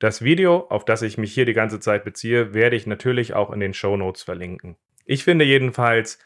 Das 0.00 0.22
Video, 0.22 0.66
auf 0.68 0.84
das 0.84 1.02
ich 1.02 1.16
mich 1.16 1.32
hier 1.32 1.46
die 1.46 1.52
ganze 1.52 1.78
Zeit 1.78 2.04
beziehe, 2.04 2.52
werde 2.52 2.74
ich 2.74 2.86
natürlich 2.86 3.34
auch 3.34 3.50
in 3.50 3.60
den 3.60 3.72
Show 3.72 3.96
Notes 3.96 4.24
verlinken. 4.24 4.76
Ich 5.04 5.22
finde 5.22 5.44
jedenfalls, 5.44 6.18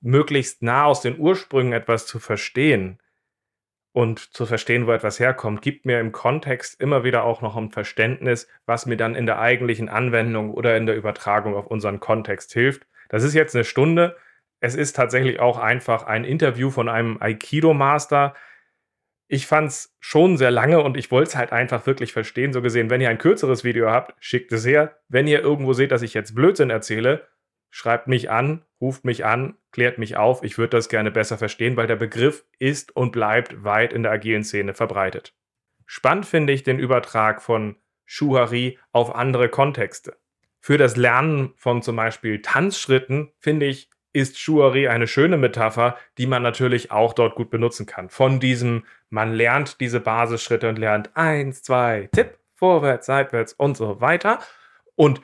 möglichst 0.00 0.62
nah 0.62 0.84
aus 0.84 1.00
den 1.00 1.18
Ursprüngen 1.18 1.72
etwas 1.72 2.06
zu 2.06 2.20
verstehen, 2.20 3.00
und 3.92 4.32
zu 4.32 4.46
verstehen, 4.46 4.86
wo 4.86 4.92
etwas 4.92 5.18
herkommt, 5.18 5.60
gibt 5.60 5.84
mir 5.84 5.98
im 5.98 6.12
Kontext 6.12 6.80
immer 6.80 7.02
wieder 7.02 7.24
auch 7.24 7.42
noch 7.42 7.56
ein 7.56 7.70
Verständnis, 7.70 8.46
was 8.64 8.86
mir 8.86 8.96
dann 8.96 9.16
in 9.16 9.26
der 9.26 9.40
eigentlichen 9.40 9.88
Anwendung 9.88 10.52
oder 10.52 10.76
in 10.76 10.86
der 10.86 10.94
Übertragung 10.94 11.56
auf 11.56 11.66
unseren 11.66 11.98
Kontext 11.98 12.52
hilft. 12.52 12.86
Das 13.08 13.24
ist 13.24 13.34
jetzt 13.34 13.56
eine 13.56 13.64
Stunde. 13.64 14.16
Es 14.60 14.74
ist 14.74 14.96
tatsächlich 14.96 15.40
auch 15.40 15.58
einfach 15.58 16.04
ein 16.04 16.24
Interview 16.24 16.70
von 16.70 16.88
einem 16.88 17.20
Aikido-Master. 17.20 18.34
Ich 19.28 19.46
fand 19.46 19.68
es 19.68 19.96
schon 20.00 20.36
sehr 20.36 20.50
lange 20.50 20.82
und 20.82 20.96
ich 20.96 21.10
wollte 21.10 21.28
es 21.28 21.36
halt 21.36 21.52
einfach 21.52 21.86
wirklich 21.86 22.12
verstehen. 22.12 22.52
So 22.52 22.62
gesehen, 22.62 22.90
wenn 22.90 23.00
ihr 23.00 23.10
ein 23.10 23.18
kürzeres 23.18 23.62
Video 23.62 23.90
habt, 23.90 24.14
schickt 24.18 24.50
es 24.52 24.66
her. 24.66 24.98
Wenn 25.08 25.26
ihr 25.26 25.40
irgendwo 25.40 25.74
seht, 25.74 25.92
dass 25.92 26.02
ich 26.02 26.14
jetzt 26.14 26.34
Blödsinn 26.34 26.70
erzähle, 26.70 27.28
schreibt 27.70 28.08
mich 28.08 28.30
an, 28.30 28.64
ruft 28.80 29.04
mich 29.04 29.24
an, 29.24 29.56
klärt 29.70 29.98
mich 29.98 30.16
auf. 30.16 30.42
Ich 30.42 30.58
würde 30.58 30.76
das 30.76 30.88
gerne 30.88 31.10
besser 31.10 31.38
verstehen, 31.38 31.76
weil 31.76 31.86
der 31.86 31.96
Begriff 31.96 32.44
ist 32.58 32.96
und 32.96 33.12
bleibt 33.12 33.64
weit 33.64 33.92
in 33.92 34.02
der 34.02 34.12
agilen 34.12 34.44
Szene 34.44 34.74
verbreitet. 34.74 35.34
Spannend 35.86 36.26
finde 36.26 36.52
ich 36.52 36.62
den 36.62 36.78
Übertrag 36.78 37.42
von 37.42 37.76
Shuhari 38.06 38.78
auf 38.92 39.14
andere 39.14 39.48
Kontexte. 39.48 40.16
Für 40.60 40.78
das 40.78 40.96
Lernen 40.96 41.52
von 41.56 41.82
zum 41.82 41.96
Beispiel 41.96 42.42
Tanzschritten 42.42 43.32
finde 43.38 43.66
ich, 43.66 43.90
ist 44.18 44.38
Shuari 44.38 44.88
eine 44.88 45.06
schöne 45.06 45.36
Metapher, 45.36 45.96
die 46.18 46.26
man 46.26 46.42
natürlich 46.42 46.90
auch 46.90 47.12
dort 47.12 47.36
gut 47.36 47.50
benutzen 47.50 47.86
kann. 47.86 48.10
Von 48.10 48.40
diesem, 48.40 48.84
man 49.10 49.32
lernt 49.32 49.80
diese 49.80 50.00
Basisschritte 50.00 50.68
und 50.68 50.78
lernt 50.78 51.16
eins, 51.16 51.62
zwei, 51.62 52.08
Tipp, 52.12 52.38
vorwärts, 52.54 53.06
seitwärts 53.06 53.52
und 53.52 53.76
so 53.76 54.00
weiter. 54.00 54.40
Und 54.96 55.20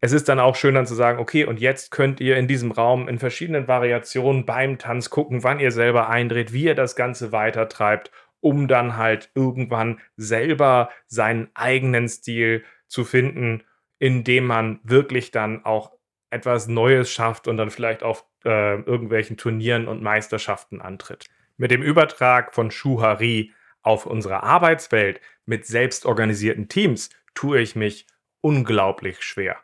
es 0.00 0.12
ist 0.12 0.28
dann 0.28 0.38
auch 0.38 0.54
schön 0.54 0.74
dann 0.74 0.86
zu 0.86 0.94
sagen, 0.94 1.18
okay, 1.18 1.44
und 1.44 1.58
jetzt 1.58 1.90
könnt 1.90 2.20
ihr 2.20 2.36
in 2.36 2.46
diesem 2.46 2.70
Raum 2.70 3.08
in 3.08 3.18
verschiedenen 3.18 3.66
Variationen 3.66 4.44
beim 4.44 4.78
Tanz 4.78 5.10
gucken, 5.10 5.42
wann 5.42 5.58
ihr 5.58 5.72
selber 5.72 6.08
eindreht, 6.08 6.52
wie 6.52 6.64
ihr 6.64 6.74
das 6.74 6.94
Ganze 6.94 7.32
weitertreibt, 7.32 8.10
um 8.40 8.68
dann 8.68 8.96
halt 8.96 9.30
irgendwann 9.34 10.00
selber 10.16 10.90
seinen 11.06 11.48
eigenen 11.54 12.08
Stil 12.08 12.62
zu 12.86 13.04
finden, 13.04 13.64
indem 13.98 14.46
man 14.46 14.80
wirklich 14.84 15.32
dann 15.32 15.64
auch 15.64 15.97
etwas 16.30 16.68
Neues 16.68 17.10
schafft 17.10 17.48
und 17.48 17.56
dann 17.56 17.70
vielleicht 17.70 18.02
auf 18.02 18.24
äh, 18.44 18.80
irgendwelchen 18.82 19.36
Turnieren 19.36 19.88
und 19.88 20.02
Meisterschaften 20.02 20.80
antritt. 20.80 21.26
Mit 21.56 21.70
dem 21.70 21.82
Übertrag 21.82 22.54
von 22.54 22.70
Schuhari 22.70 23.52
auf 23.82 24.06
unsere 24.06 24.42
Arbeitswelt 24.42 25.20
mit 25.46 25.66
selbstorganisierten 25.66 26.68
Teams 26.68 27.10
tue 27.34 27.60
ich 27.60 27.74
mich 27.74 28.06
unglaublich 28.40 29.22
schwer. 29.22 29.56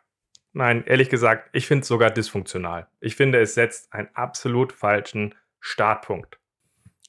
Nein, 0.53 0.83
ehrlich 0.85 1.09
gesagt, 1.09 1.49
ich 1.51 1.67
finde 1.67 1.81
es 1.81 1.87
sogar 1.87 2.11
dysfunktional. 2.11 2.87
Ich 3.01 3.15
finde, 3.15 3.41
es 3.41 3.55
setzt 3.55 3.91
einen 3.93 4.09
absolut 4.13 4.71
falschen 4.71 5.35
Startpunkt. 5.59 6.39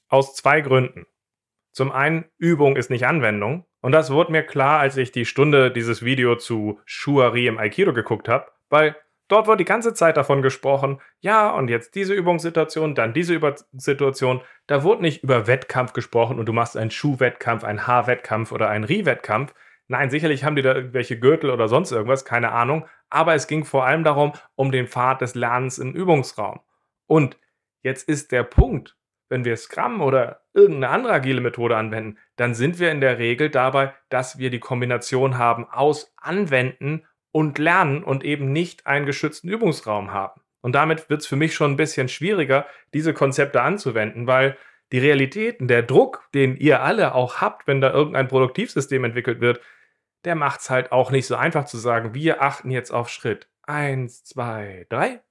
Aus 0.09 0.35
zwei 0.35 0.61
Gründen. 0.61 1.05
Zum 1.71 1.91
einen, 1.91 2.25
Übung 2.37 2.75
ist 2.75 2.89
nicht 2.89 3.05
Anwendung. 3.05 3.65
Und 3.81 3.91
das 3.91 4.11
wurde 4.11 4.31
mir 4.31 4.43
klar, 4.43 4.79
als 4.79 4.97
ich 4.97 5.11
die 5.11 5.25
Stunde 5.25 5.71
dieses 5.71 6.03
Video 6.03 6.35
zu 6.35 6.81
Shuari 6.85 7.47
im 7.47 7.57
Aikido 7.57 7.93
geguckt 7.93 8.27
habe, 8.27 8.51
weil 8.69 8.95
dort 9.27 9.47
wurde 9.47 9.57
die 9.57 9.65
ganze 9.65 9.93
Zeit 9.93 10.17
davon 10.17 10.41
gesprochen, 10.41 10.99
ja, 11.19 11.49
und 11.49 11.69
jetzt 11.69 11.95
diese 11.95 12.13
Übungssituation, 12.13 12.95
dann 12.95 13.13
diese 13.13 13.33
Übungssituation. 13.33 14.41
Da 14.67 14.83
wurde 14.83 15.01
nicht 15.01 15.23
über 15.23 15.47
Wettkampf 15.47 15.93
gesprochen 15.93 16.39
und 16.39 16.45
du 16.45 16.53
machst 16.53 16.77
einen 16.77 16.91
Schuhwettkampf, 16.91 17.63
einen 17.63 17.87
Haarwettkampf 17.87 18.51
oder 18.51 18.69
einen 18.69 18.83
Rie-Wettkampf. 18.83 19.53
Nein, 19.87 20.09
sicherlich 20.09 20.43
haben 20.43 20.57
die 20.57 20.61
da 20.61 20.75
irgendwelche 20.75 21.17
Gürtel 21.17 21.49
oder 21.49 21.69
sonst 21.69 21.91
irgendwas, 21.91 22.25
keine 22.25 22.51
Ahnung 22.51 22.85
aber 23.09 23.35
es 23.35 23.47
ging 23.47 23.65
vor 23.65 23.85
allem 23.85 24.03
darum, 24.03 24.33
um 24.55 24.71
den 24.71 24.87
Pfad 24.87 25.21
des 25.21 25.35
Lernens 25.35 25.77
im 25.77 25.93
Übungsraum. 25.93 26.59
Und 27.05 27.37
jetzt 27.81 28.07
ist 28.07 28.31
der 28.31 28.43
Punkt, 28.43 28.97
wenn 29.29 29.45
wir 29.45 29.57
Scrum 29.57 30.01
oder 30.01 30.41
irgendeine 30.53 30.89
andere 30.89 31.13
agile 31.13 31.41
Methode 31.41 31.75
anwenden, 31.75 32.17
dann 32.35 32.53
sind 32.53 32.79
wir 32.79 32.91
in 32.91 33.01
der 33.01 33.17
Regel 33.17 33.49
dabei, 33.49 33.93
dass 34.09 34.37
wir 34.37 34.49
die 34.49 34.59
Kombination 34.59 35.37
haben 35.37 35.65
aus 35.69 36.13
Anwenden 36.17 37.05
und 37.31 37.57
Lernen 37.57 38.03
und 38.03 38.23
eben 38.23 38.51
nicht 38.51 38.87
einen 38.87 39.05
geschützten 39.05 39.49
Übungsraum 39.49 40.11
haben. 40.11 40.41
Und 40.61 40.73
damit 40.73 41.09
wird 41.09 41.21
es 41.21 41.27
für 41.27 41.35
mich 41.35 41.53
schon 41.53 41.71
ein 41.71 41.77
bisschen 41.77 42.09
schwieriger, 42.09 42.65
diese 42.93 43.13
Konzepte 43.13 43.61
anzuwenden, 43.61 44.27
weil 44.27 44.57
die 44.91 44.99
Realitäten, 44.99 45.67
der 45.67 45.83
Druck, 45.83 46.29
den 46.33 46.55
ihr 46.55 46.81
alle 46.81 47.13
auch 47.13 47.41
habt, 47.41 47.67
wenn 47.67 47.81
da 47.81 47.91
irgendein 47.91 48.27
Produktivsystem 48.27 49.03
entwickelt 49.03 49.41
wird, 49.41 49.61
der 50.23 50.35
macht 50.35 50.61
es 50.61 50.69
halt 50.69 50.91
auch 50.91 51.11
nicht 51.11 51.27
so 51.27 51.35
einfach 51.35 51.65
zu 51.65 51.77
sagen, 51.77 52.13
wir 52.13 52.41
achten 52.41 52.71
jetzt 52.71 52.91
auf 52.91 53.09
Schritt 53.09 53.47
1, 53.63 54.23
2, 54.23 54.87
3. 54.89 55.21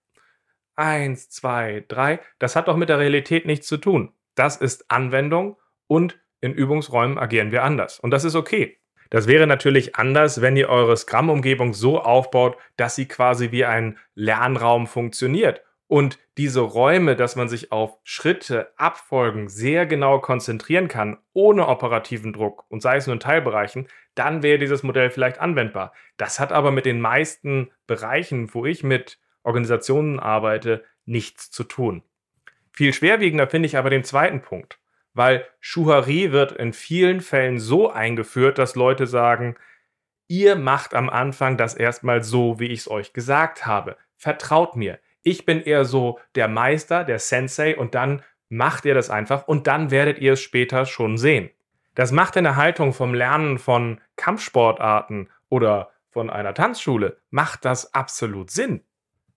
1, 0.76 1.30
2, 1.30 1.84
3. 1.88 2.20
Das 2.38 2.54
hat 2.54 2.68
doch 2.68 2.76
mit 2.76 2.90
der 2.90 2.98
Realität 2.98 3.46
nichts 3.46 3.66
zu 3.66 3.78
tun. 3.78 4.12
Das 4.34 4.56
ist 4.56 4.90
Anwendung 4.90 5.56
und 5.86 6.18
in 6.40 6.52
Übungsräumen 6.52 7.18
agieren 7.18 7.50
wir 7.50 7.64
anders. 7.64 7.98
Und 7.98 8.10
das 8.10 8.24
ist 8.24 8.34
okay. 8.34 8.78
Das 9.10 9.26
wäre 9.26 9.46
natürlich 9.46 9.96
anders, 9.96 10.40
wenn 10.40 10.56
ihr 10.56 10.68
eure 10.68 10.96
Scrum-Umgebung 10.96 11.74
so 11.74 12.00
aufbaut, 12.00 12.56
dass 12.76 12.96
sie 12.96 13.06
quasi 13.06 13.50
wie 13.50 13.64
ein 13.64 13.98
Lernraum 14.14 14.86
funktioniert 14.86 15.62
und 15.88 16.18
diese 16.36 16.60
Räume, 16.60 17.16
dass 17.16 17.36
man 17.36 17.48
sich 17.48 17.72
auf 17.72 17.98
Schritte, 18.02 18.72
Abfolgen 18.76 19.48
sehr 19.48 19.86
genau 19.86 20.18
konzentrieren 20.18 20.88
kann, 20.88 21.18
ohne 21.32 21.68
operativen 21.68 22.32
Druck 22.32 22.64
und 22.68 22.82
sei 22.82 22.96
es 22.96 23.06
nur 23.06 23.14
in 23.14 23.20
Teilbereichen, 23.20 23.88
dann 24.14 24.42
wäre 24.42 24.58
dieses 24.58 24.82
Modell 24.82 25.10
vielleicht 25.10 25.38
anwendbar. 25.38 25.92
Das 26.16 26.40
hat 26.40 26.52
aber 26.52 26.72
mit 26.72 26.86
den 26.86 27.00
meisten 27.00 27.70
Bereichen, 27.86 28.52
wo 28.52 28.66
ich 28.66 28.82
mit 28.82 29.18
Organisationen 29.42 30.18
arbeite, 30.18 30.84
nichts 31.04 31.50
zu 31.50 31.62
tun. 31.64 32.02
Viel 32.72 32.92
schwerwiegender 32.92 33.46
finde 33.46 33.66
ich 33.66 33.76
aber 33.76 33.90
den 33.90 34.04
zweiten 34.04 34.42
Punkt, 34.42 34.78
weil 35.16 35.46
Schuhari 35.60 36.30
wird 36.30 36.52
in 36.52 36.74
vielen 36.74 37.20
Fällen 37.20 37.58
so 37.58 37.90
eingeführt, 37.90 38.58
dass 38.58 38.76
Leute 38.76 39.06
sagen, 39.06 39.56
ihr 40.28 40.56
macht 40.56 40.94
am 40.94 41.08
Anfang 41.08 41.56
das 41.56 41.74
erstmal 41.74 42.22
so, 42.22 42.60
wie 42.60 42.66
ich 42.66 42.80
es 42.80 42.90
euch 42.90 43.12
gesagt 43.14 43.64
habe. 43.66 43.96
Vertraut 44.16 44.76
mir. 44.76 44.98
Ich 45.22 45.46
bin 45.46 45.62
eher 45.62 45.86
so 45.86 46.20
der 46.34 46.48
Meister, 46.48 47.02
der 47.02 47.18
Sensei 47.18 47.76
und 47.76 47.94
dann 47.94 48.22
macht 48.48 48.84
ihr 48.84 48.94
das 48.94 49.10
einfach 49.10 49.48
und 49.48 49.66
dann 49.66 49.90
werdet 49.90 50.18
ihr 50.18 50.34
es 50.34 50.42
später 50.42 50.84
schon 50.84 51.16
sehen. 51.16 51.50
Das 51.94 52.12
macht 52.12 52.36
in 52.36 52.44
der 52.44 52.56
Haltung 52.56 52.92
vom 52.92 53.14
Lernen 53.14 53.58
von 53.58 54.00
Kampfsportarten 54.16 55.30
oder 55.48 55.92
von 56.10 56.28
einer 56.30 56.54
Tanzschule, 56.54 57.18
macht 57.30 57.64
das 57.64 57.94
absolut 57.94 58.50
Sinn. 58.50 58.82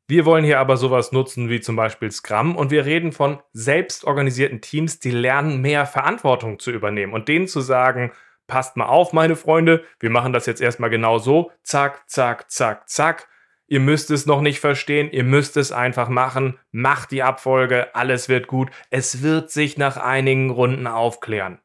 Wir 0.10 0.26
wollen 0.26 0.44
hier 0.44 0.60
aber 0.60 0.76
sowas 0.76 1.12
nutzen 1.12 1.50
wie 1.50 1.62
zum 1.62 1.76
Beispiel 1.76 2.10
Scrum 2.10 2.56
und 2.56 2.72
wir 2.72 2.84
reden 2.84 3.12
von 3.12 3.38
selbstorganisierten 3.54 4.60
Teams, 4.60 4.98
die 4.98 5.12
lernen, 5.12 5.62
mehr 5.62 5.86
Verantwortung 5.86 6.58
zu 6.58 6.72
übernehmen 6.72 7.14
und 7.14 7.28
denen 7.28 7.48
zu 7.48 7.62
sagen, 7.62 8.12
passt 8.48 8.76
mal 8.76 8.88
auf, 8.88 9.14
meine 9.14 9.36
Freunde, 9.36 9.84
wir 10.00 10.10
machen 10.10 10.34
das 10.34 10.48
jetzt 10.48 10.62
erstmal 10.62 10.90
genau 10.90 11.20
so, 11.20 11.52
zack, 11.62 12.10
zack, 12.10 12.50
zack, 12.50 12.90
zack 12.90 13.28
Ihr 13.68 13.80
müsst 13.80 14.10
es 14.10 14.26
noch 14.26 14.42
nicht 14.42 14.60
verstehen, 14.60 15.12
ihr 15.12 15.24
müsst 15.24 15.56
es 15.56 15.72
einfach 15.72 16.10
machen. 16.10 16.58
Macht 16.72 17.12
die 17.12 17.22
Abfolge, 17.22 17.94
alles 17.94 18.28
wird 18.28 18.48
gut. 18.48 18.72
Es 18.90 19.22
wird 19.22 19.52
sich 19.52 19.78
nach 19.78 19.96
einigen 19.96 20.50
Runden 20.50 20.88
aufklären. 20.88 21.60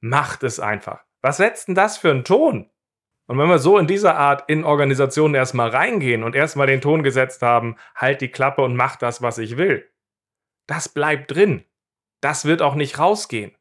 Macht 0.00 0.42
es 0.42 0.58
einfach. 0.58 1.04
Was 1.22 1.36
setzt 1.36 1.68
denn 1.68 1.76
das 1.76 1.98
für 1.98 2.10
einen 2.10 2.24
Ton? 2.24 2.68
Und 3.26 3.38
wenn 3.38 3.48
wir 3.48 3.58
so 3.58 3.76
in 3.78 3.86
dieser 3.86 4.16
Art 4.16 4.48
in 4.48 4.64
Organisationen 4.64 5.34
erstmal 5.34 5.68
reingehen 5.68 6.22
und 6.22 6.36
erstmal 6.36 6.66
den 6.66 6.80
Ton 6.80 7.02
gesetzt 7.02 7.42
haben, 7.42 7.76
halt 7.94 8.20
die 8.20 8.28
Klappe 8.28 8.62
und 8.62 8.76
mach 8.76 8.96
das, 8.96 9.20
was 9.20 9.38
ich 9.38 9.56
will, 9.56 9.88
das 10.66 10.88
bleibt 10.88 11.32
drin. 11.32 11.64
Das 12.20 12.44
wird 12.44 12.62
auch 12.62 12.74
nicht 12.74 12.98
rausgehen. 12.98 13.52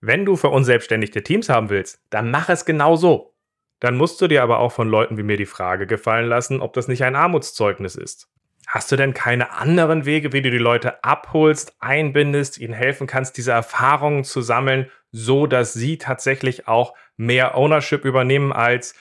Wenn 0.00 0.24
du 0.24 0.36
verunselbstständigte 0.36 1.22
Teams 1.22 1.48
haben 1.48 1.70
willst, 1.70 2.02
dann 2.10 2.30
mach 2.30 2.48
es 2.48 2.64
genau 2.64 2.96
so. 2.96 3.34
Dann 3.80 3.96
musst 3.96 4.20
du 4.20 4.28
dir 4.28 4.42
aber 4.42 4.58
auch 4.58 4.72
von 4.72 4.88
Leuten 4.88 5.16
wie 5.16 5.22
mir 5.22 5.36
die 5.36 5.46
Frage 5.46 5.86
gefallen 5.86 6.28
lassen, 6.28 6.60
ob 6.60 6.72
das 6.72 6.88
nicht 6.88 7.04
ein 7.04 7.16
Armutszeugnis 7.16 7.96
ist. 7.96 8.28
Hast 8.66 8.90
du 8.90 8.96
denn 8.96 9.12
keine 9.12 9.52
anderen 9.52 10.06
Wege, 10.06 10.32
wie 10.32 10.40
du 10.40 10.50
die 10.50 10.58
Leute 10.58 11.04
abholst, 11.04 11.76
einbindest, 11.80 12.58
ihnen 12.58 12.72
helfen 12.72 13.06
kannst, 13.06 13.36
diese 13.36 13.52
Erfahrungen 13.52 14.24
zu 14.24 14.40
sammeln, 14.40 14.90
so 15.12 15.46
dass 15.46 15.74
sie 15.74 15.98
tatsächlich 15.98 16.66
auch 16.66 16.94
mehr 17.16 17.56
Ownership 17.56 18.04
übernehmen 18.04 18.52
als 18.52 18.94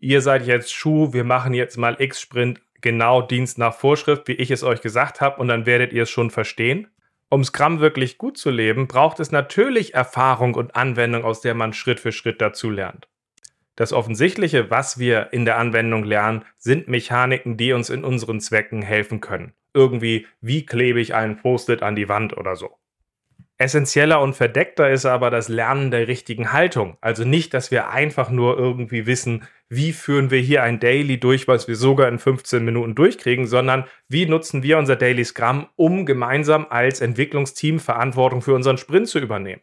ihr 0.00 0.20
seid 0.20 0.46
jetzt 0.46 0.72
Schuh, 0.72 1.12
wir 1.12 1.24
machen 1.24 1.54
jetzt 1.54 1.76
mal 1.76 1.96
X-Sprint 1.98 2.60
genau 2.80 3.22
Dienst 3.22 3.58
nach 3.58 3.74
Vorschrift, 3.74 4.28
wie 4.28 4.32
ich 4.32 4.50
es 4.50 4.62
euch 4.62 4.80
gesagt 4.80 5.20
habe, 5.20 5.40
und 5.40 5.48
dann 5.48 5.66
werdet 5.66 5.92
ihr 5.92 6.04
es 6.04 6.10
schon 6.10 6.30
verstehen? 6.30 6.88
Um 7.30 7.44
Scrum 7.44 7.80
wirklich 7.80 8.16
gut 8.16 8.38
zu 8.38 8.50
leben, 8.50 8.88
braucht 8.88 9.20
es 9.20 9.32
natürlich 9.32 9.94
Erfahrung 9.94 10.54
und 10.54 10.76
Anwendung, 10.76 11.24
aus 11.24 11.40
der 11.40 11.54
man 11.54 11.72
Schritt 11.72 12.00
für 12.00 12.12
Schritt 12.12 12.40
dazu 12.40 12.70
lernt. 12.70 13.08
Das 13.76 13.92
Offensichtliche, 13.92 14.70
was 14.70 14.98
wir 14.98 15.32
in 15.32 15.44
der 15.44 15.58
Anwendung 15.58 16.04
lernen, 16.04 16.44
sind 16.56 16.88
Mechaniken, 16.88 17.56
die 17.56 17.72
uns 17.72 17.90
in 17.90 18.02
unseren 18.02 18.40
Zwecken 18.40 18.82
helfen 18.82 19.20
können. 19.20 19.52
Irgendwie, 19.74 20.26
wie 20.40 20.64
klebe 20.64 21.00
ich 21.00 21.14
einen 21.14 21.36
Post-it 21.36 21.82
an 21.82 21.94
die 21.94 22.08
Wand 22.08 22.36
oder 22.36 22.56
so. 22.56 22.78
Essentieller 23.60 24.20
und 24.20 24.34
verdeckter 24.34 24.88
ist 24.88 25.04
aber 25.04 25.30
das 25.30 25.48
Lernen 25.48 25.90
der 25.90 26.06
richtigen 26.06 26.52
Haltung. 26.52 26.96
Also 27.00 27.24
nicht, 27.24 27.52
dass 27.54 27.72
wir 27.72 27.90
einfach 27.90 28.30
nur 28.30 28.56
irgendwie 28.56 29.04
wissen, 29.06 29.48
wie 29.68 29.92
führen 29.92 30.30
wir 30.30 30.38
hier 30.38 30.62
ein 30.62 30.78
Daily 30.78 31.18
durch, 31.18 31.48
was 31.48 31.66
wir 31.66 31.74
sogar 31.74 32.06
in 32.06 32.20
15 32.20 32.64
Minuten 32.64 32.94
durchkriegen, 32.94 33.48
sondern 33.48 33.84
wie 34.08 34.26
nutzen 34.26 34.62
wir 34.62 34.78
unser 34.78 34.94
Daily 34.94 35.24
Scrum, 35.24 35.66
um 35.74 36.06
gemeinsam 36.06 36.68
als 36.70 37.00
Entwicklungsteam 37.00 37.80
Verantwortung 37.80 38.42
für 38.42 38.54
unseren 38.54 38.78
Sprint 38.78 39.08
zu 39.08 39.18
übernehmen. 39.18 39.60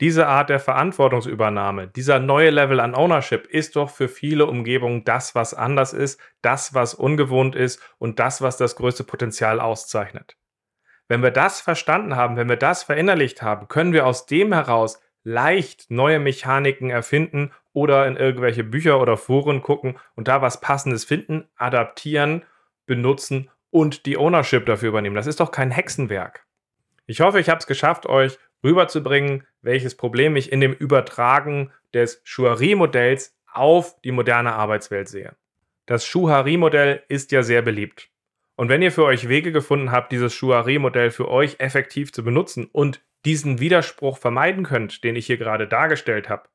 Diese 0.00 0.26
Art 0.26 0.48
der 0.48 0.58
Verantwortungsübernahme, 0.58 1.88
dieser 1.88 2.20
neue 2.20 2.48
Level 2.48 2.80
an 2.80 2.94
Ownership 2.94 3.46
ist 3.46 3.76
doch 3.76 3.90
für 3.90 4.08
viele 4.08 4.46
Umgebungen 4.46 5.04
das, 5.04 5.34
was 5.34 5.52
anders 5.52 5.92
ist, 5.92 6.18
das, 6.40 6.72
was 6.72 6.94
ungewohnt 6.94 7.54
ist 7.54 7.80
und 7.98 8.18
das, 8.18 8.40
was 8.40 8.56
das 8.56 8.74
größte 8.74 9.04
Potenzial 9.04 9.60
auszeichnet. 9.60 10.34
Wenn 11.14 11.22
wir 11.22 11.30
das 11.30 11.60
verstanden 11.60 12.16
haben, 12.16 12.36
wenn 12.36 12.48
wir 12.48 12.56
das 12.56 12.82
verinnerlicht 12.82 13.40
haben, 13.40 13.68
können 13.68 13.92
wir 13.92 14.04
aus 14.04 14.26
dem 14.26 14.52
heraus 14.52 15.00
leicht 15.22 15.88
neue 15.88 16.18
Mechaniken 16.18 16.90
erfinden 16.90 17.52
oder 17.72 18.08
in 18.08 18.16
irgendwelche 18.16 18.64
Bücher 18.64 19.00
oder 19.00 19.16
Foren 19.16 19.62
gucken 19.62 19.96
und 20.16 20.26
da 20.26 20.42
was 20.42 20.60
Passendes 20.60 21.04
finden, 21.04 21.44
adaptieren, 21.54 22.42
benutzen 22.86 23.48
und 23.70 24.06
die 24.06 24.16
Ownership 24.16 24.66
dafür 24.66 24.88
übernehmen. 24.88 25.14
Das 25.14 25.28
ist 25.28 25.38
doch 25.38 25.52
kein 25.52 25.70
Hexenwerk. 25.70 26.46
Ich 27.06 27.20
hoffe, 27.20 27.38
ich 27.38 27.48
habe 27.48 27.60
es 27.60 27.68
geschafft, 27.68 28.06
euch 28.06 28.36
rüberzubringen, 28.64 29.46
welches 29.62 29.96
Problem 29.96 30.34
ich 30.34 30.50
in 30.50 30.60
dem 30.60 30.72
Übertragen 30.72 31.70
des 31.94 32.22
Schuari-Modells 32.24 33.38
auf 33.52 34.00
die 34.00 34.10
moderne 34.10 34.54
Arbeitswelt 34.54 35.08
sehe. 35.08 35.36
Das 35.86 36.04
Schuhari-Modell 36.04 37.04
ist 37.06 37.30
ja 37.30 37.44
sehr 37.44 37.62
beliebt. 37.62 38.10
Und 38.56 38.68
wenn 38.68 38.82
ihr 38.82 38.92
für 38.92 39.04
euch 39.04 39.28
Wege 39.28 39.52
gefunden 39.52 39.90
habt, 39.90 40.12
dieses 40.12 40.32
Schuari-Modell 40.34 41.10
für 41.10 41.28
euch 41.28 41.56
effektiv 41.58 42.12
zu 42.12 42.22
benutzen 42.22 42.68
und 42.70 43.02
diesen 43.24 43.58
Widerspruch 43.58 44.18
vermeiden 44.18 44.64
könnt, 44.64 45.02
den 45.02 45.16
ich 45.16 45.26
hier 45.26 45.38
gerade 45.38 45.66
dargestellt 45.66 46.28
habe, 46.28 46.48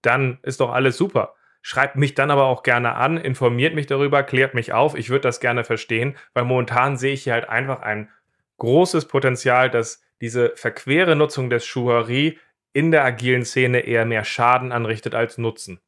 dann 0.00 0.38
ist 0.42 0.60
doch 0.60 0.72
alles 0.72 0.96
super. 0.96 1.34
Schreibt 1.60 1.96
mich 1.96 2.14
dann 2.14 2.30
aber 2.30 2.44
auch 2.44 2.62
gerne 2.62 2.94
an, 2.94 3.16
informiert 3.16 3.74
mich 3.74 3.86
darüber, 3.86 4.22
klärt 4.22 4.54
mich 4.54 4.72
auf. 4.72 4.94
Ich 4.94 5.08
würde 5.08 5.22
das 5.22 5.40
gerne 5.40 5.64
verstehen, 5.64 6.16
weil 6.34 6.44
momentan 6.44 6.96
sehe 6.96 7.14
ich 7.14 7.24
hier 7.24 7.32
halt 7.32 7.48
einfach 7.48 7.80
ein 7.80 8.10
großes 8.58 9.06
Potenzial, 9.06 9.70
dass 9.70 10.02
diese 10.20 10.52
verquere 10.56 11.16
Nutzung 11.16 11.50
des 11.50 11.64
Schuhari 11.66 12.38
in 12.72 12.90
der 12.90 13.04
agilen 13.04 13.44
Szene 13.44 13.80
eher 13.80 14.04
mehr 14.04 14.24
Schaden 14.24 14.72
anrichtet 14.72 15.14
als 15.14 15.38
Nutzen. 15.38 15.80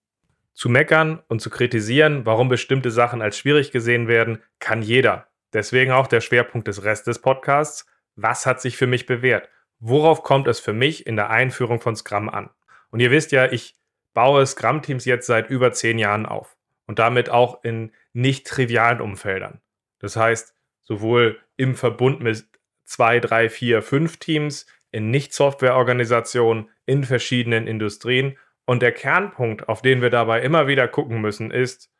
Zu 0.54 0.70
meckern 0.70 1.22
und 1.28 1.40
zu 1.40 1.50
kritisieren, 1.50 2.24
warum 2.24 2.48
bestimmte 2.48 2.90
Sachen 2.90 3.20
als 3.20 3.36
schwierig 3.38 3.70
gesehen 3.70 4.08
werden, 4.08 4.42
kann 4.58 4.80
jeder. 4.80 5.28
Deswegen 5.56 5.90
auch 5.90 6.06
der 6.06 6.20
Schwerpunkt 6.20 6.68
des 6.68 6.84
Rest 6.84 7.06
des 7.06 7.22
Podcasts. 7.22 7.86
Was 8.14 8.44
hat 8.44 8.60
sich 8.60 8.76
für 8.76 8.86
mich 8.86 9.06
bewährt? 9.06 9.48
Worauf 9.78 10.22
kommt 10.22 10.48
es 10.48 10.60
für 10.60 10.74
mich 10.74 11.06
in 11.06 11.16
der 11.16 11.30
Einführung 11.30 11.80
von 11.80 11.96
Scrum 11.96 12.28
an? 12.28 12.50
Und 12.90 13.00
ihr 13.00 13.10
wisst 13.10 13.32
ja, 13.32 13.50
ich 13.50 13.74
baue 14.12 14.44
Scrum-Teams 14.44 15.06
jetzt 15.06 15.26
seit 15.26 15.48
über 15.48 15.72
zehn 15.72 15.98
Jahren 15.98 16.26
auf 16.26 16.58
und 16.86 16.98
damit 16.98 17.30
auch 17.30 17.64
in 17.64 17.92
nicht 18.12 18.46
trivialen 18.46 19.00
Umfeldern. 19.00 19.62
Das 19.98 20.14
heißt, 20.14 20.54
sowohl 20.82 21.40
im 21.56 21.74
Verbund 21.74 22.20
mit 22.20 22.46
zwei, 22.84 23.18
drei, 23.18 23.48
vier, 23.48 23.80
fünf 23.80 24.18
Teams, 24.18 24.66
in 24.90 25.10
Nicht-Software-Organisationen, 25.10 26.68
in 26.84 27.02
verschiedenen 27.02 27.66
Industrien. 27.66 28.36
Und 28.66 28.82
der 28.82 28.92
Kernpunkt, 28.92 29.70
auf 29.70 29.80
den 29.80 30.02
wir 30.02 30.10
dabei 30.10 30.42
immer 30.42 30.66
wieder 30.66 30.86
gucken 30.86 31.22
müssen, 31.22 31.50
ist, 31.50 31.90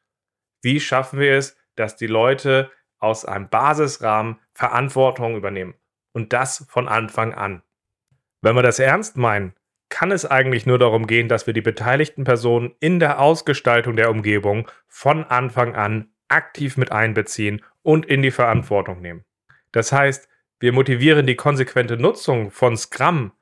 wie 0.60 0.78
schaffen 0.78 1.20
wir 1.20 1.38
es, 1.38 1.56
dass 1.75 1.96
die 1.96 2.06
Leute 2.06 2.70
aus 2.99 3.25
einem 3.25 3.49
Basisrahmen 3.49 4.38
Verantwortung 4.53 5.37
übernehmen. 5.37 5.75
Und 6.12 6.33
das 6.33 6.67
von 6.69 6.88
Anfang 6.88 7.35
an. 7.35 7.62
Wenn 8.41 8.57
wir 8.57 8.62
das 8.62 8.79
ernst 8.79 9.17
meinen, 9.17 9.55
kann 9.88 10.11
es 10.11 10.26
eigentlich 10.26 10.67
nur 10.67 10.79
darum 10.79 11.07
gehen, 11.07 11.29
dass 11.29 11.47
wir 11.47 11.55
die 11.55 11.62
beteiligten 11.62 12.25
Personen 12.25 12.75
in 12.81 12.99
der 12.99 13.21
Ausgestaltung 13.21 13.97
der 13.97 14.11
Umgebung 14.11 14.69
von 14.88 15.25
Anfang 15.25 15.75
an 15.76 16.09
aktiv 16.29 16.76
mit 16.76 16.91
einbeziehen 16.91 17.62
und 17.83 18.07
in 18.07 18.23
die 18.23 18.31
Verantwortung 18.31 19.00
nehmen. 19.00 19.25
Das 19.73 19.93
heißt, 19.93 20.29
wir 20.59 20.73
motivieren 20.73 21.26
die 21.26 21.37
konsequente 21.37 21.97
Nutzung 21.97 22.50
von 22.50 22.76
Scrum 22.76 23.33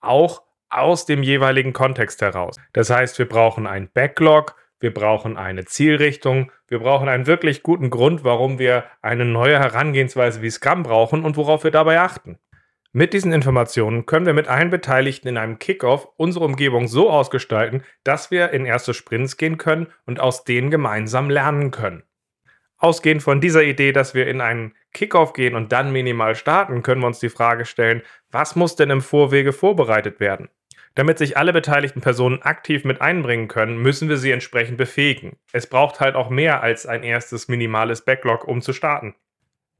auch 0.00 0.42
aus 0.70 1.06
dem 1.06 1.22
jeweiligen 1.22 1.72
Kontext 1.72 2.22
heraus. 2.22 2.56
Das 2.72 2.90
heißt, 2.90 3.18
wir 3.18 3.28
brauchen 3.28 3.66
ein 3.66 3.90
Backlog, 3.92 4.56
wir 4.82 4.92
brauchen 4.92 5.36
eine 5.36 5.64
Zielrichtung, 5.64 6.50
wir 6.66 6.80
brauchen 6.80 7.08
einen 7.08 7.28
wirklich 7.28 7.62
guten 7.62 7.88
Grund, 7.88 8.24
warum 8.24 8.58
wir 8.58 8.84
eine 9.00 9.24
neue 9.24 9.58
Herangehensweise 9.58 10.42
wie 10.42 10.50
Scrum 10.50 10.82
brauchen 10.82 11.24
und 11.24 11.36
worauf 11.36 11.62
wir 11.62 11.70
dabei 11.70 12.00
achten. 12.00 12.38
Mit 12.90 13.12
diesen 13.12 13.32
Informationen 13.32 14.06
können 14.06 14.26
wir 14.26 14.34
mit 14.34 14.48
allen 14.48 14.70
Beteiligten 14.70 15.28
in 15.28 15.38
einem 15.38 15.60
Kickoff 15.60 16.08
unsere 16.16 16.44
Umgebung 16.44 16.88
so 16.88 17.10
ausgestalten, 17.10 17.84
dass 18.02 18.32
wir 18.32 18.50
in 18.50 18.66
erste 18.66 18.92
Sprints 18.92 19.36
gehen 19.36 19.56
können 19.56 19.86
und 20.04 20.18
aus 20.18 20.42
denen 20.42 20.70
gemeinsam 20.72 21.30
lernen 21.30 21.70
können. 21.70 22.02
Ausgehend 22.76 23.22
von 23.22 23.40
dieser 23.40 23.62
Idee, 23.62 23.92
dass 23.92 24.14
wir 24.14 24.26
in 24.26 24.40
einen 24.40 24.74
Kickoff 24.92 25.32
gehen 25.32 25.54
und 25.54 25.70
dann 25.70 25.92
minimal 25.92 26.34
starten, 26.34 26.82
können 26.82 27.00
wir 27.00 27.06
uns 27.06 27.20
die 27.20 27.28
Frage 27.28 27.66
stellen, 27.66 28.02
was 28.32 28.56
muss 28.56 28.74
denn 28.74 28.90
im 28.90 29.00
Vorwege 29.00 29.52
vorbereitet 29.52 30.18
werden? 30.18 30.48
Damit 30.94 31.18
sich 31.18 31.38
alle 31.38 31.52
beteiligten 31.52 32.02
Personen 32.02 32.42
aktiv 32.42 32.84
mit 32.84 33.00
einbringen 33.00 33.48
können, 33.48 33.78
müssen 33.78 34.08
wir 34.08 34.18
sie 34.18 34.30
entsprechend 34.30 34.76
befähigen. 34.76 35.38
Es 35.52 35.66
braucht 35.66 36.00
halt 36.00 36.14
auch 36.14 36.28
mehr 36.28 36.62
als 36.62 36.84
ein 36.84 37.02
erstes 37.02 37.48
minimales 37.48 38.04
Backlog, 38.04 38.46
um 38.46 38.60
zu 38.60 38.72
starten. 38.72 39.14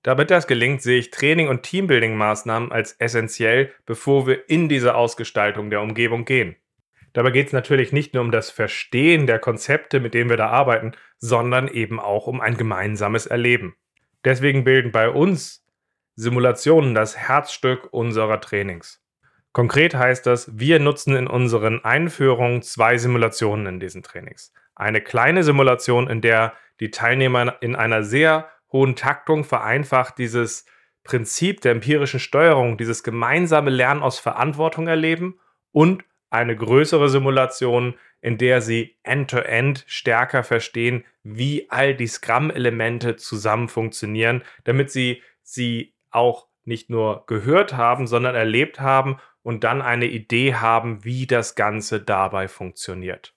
Damit 0.02 0.30
das 0.30 0.46
gelingt, 0.46 0.82
sehe 0.82 0.98
ich 0.98 1.10
Training- 1.10 1.48
und 1.48 1.62
Teambuilding-Maßnahmen 1.64 2.72
als 2.72 2.92
essentiell, 2.92 3.72
bevor 3.86 4.26
wir 4.26 4.48
in 4.48 4.68
diese 4.68 4.94
Ausgestaltung 4.94 5.70
der 5.70 5.82
Umgebung 5.82 6.24
gehen. 6.24 6.56
Dabei 7.12 7.30
geht 7.30 7.48
es 7.48 7.52
natürlich 7.52 7.92
nicht 7.92 8.14
nur 8.14 8.22
um 8.22 8.30
das 8.30 8.50
Verstehen 8.50 9.26
der 9.26 9.38
Konzepte, 9.38 10.00
mit 10.00 10.14
denen 10.14 10.30
wir 10.30 10.38
da 10.38 10.48
arbeiten, 10.48 10.92
sondern 11.18 11.68
eben 11.68 12.00
auch 12.00 12.26
um 12.26 12.40
ein 12.40 12.56
gemeinsames 12.56 13.26
Erleben. 13.26 13.76
Deswegen 14.24 14.64
bilden 14.64 14.92
bei 14.92 15.10
uns 15.10 15.64
Simulationen 16.14 16.94
das 16.94 17.16
Herzstück 17.16 17.88
unserer 17.92 18.40
Trainings. 18.40 19.01
Konkret 19.52 19.94
heißt 19.94 20.26
das, 20.26 20.58
wir 20.58 20.80
nutzen 20.80 21.14
in 21.14 21.26
unseren 21.26 21.84
Einführungen 21.84 22.62
zwei 22.62 22.96
Simulationen 22.96 23.66
in 23.66 23.80
diesen 23.80 24.02
Trainings. 24.02 24.52
Eine 24.74 25.02
kleine 25.02 25.44
Simulation, 25.44 26.08
in 26.08 26.22
der 26.22 26.54
die 26.80 26.90
Teilnehmer 26.90 27.60
in 27.60 27.76
einer 27.76 28.02
sehr 28.02 28.48
hohen 28.72 28.96
Taktung 28.96 29.44
vereinfacht 29.44 30.16
dieses 30.16 30.64
Prinzip 31.04 31.60
der 31.60 31.72
empirischen 31.72 32.20
Steuerung, 32.20 32.78
dieses 32.78 33.02
gemeinsame 33.02 33.70
Lernen 33.70 34.02
aus 34.02 34.18
Verantwortung 34.18 34.86
erleben 34.86 35.38
und 35.70 36.04
eine 36.30 36.56
größere 36.56 37.10
Simulation, 37.10 37.94
in 38.22 38.38
der 38.38 38.62
sie 38.62 38.96
end-to-end 39.02 39.80
-end 39.80 39.84
stärker 39.86 40.44
verstehen, 40.44 41.04
wie 41.22 41.68
all 41.70 41.94
die 41.94 42.06
Scrum-Elemente 42.06 43.16
zusammen 43.16 43.68
funktionieren, 43.68 44.42
damit 44.64 44.90
sie 44.90 45.22
sie 45.42 45.94
auch 46.10 46.46
nicht 46.64 46.88
nur 46.88 47.24
gehört 47.26 47.76
haben, 47.76 48.06
sondern 48.06 48.34
erlebt 48.34 48.80
haben 48.80 49.18
und 49.42 49.64
dann 49.64 49.82
eine 49.82 50.06
Idee 50.06 50.54
haben, 50.54 51.04
wie 51.04 51.26
das 51.26 51.54
Ganze 51.54 52.00
dabei 52.00 52.48
funktioniert. 52.48 53.34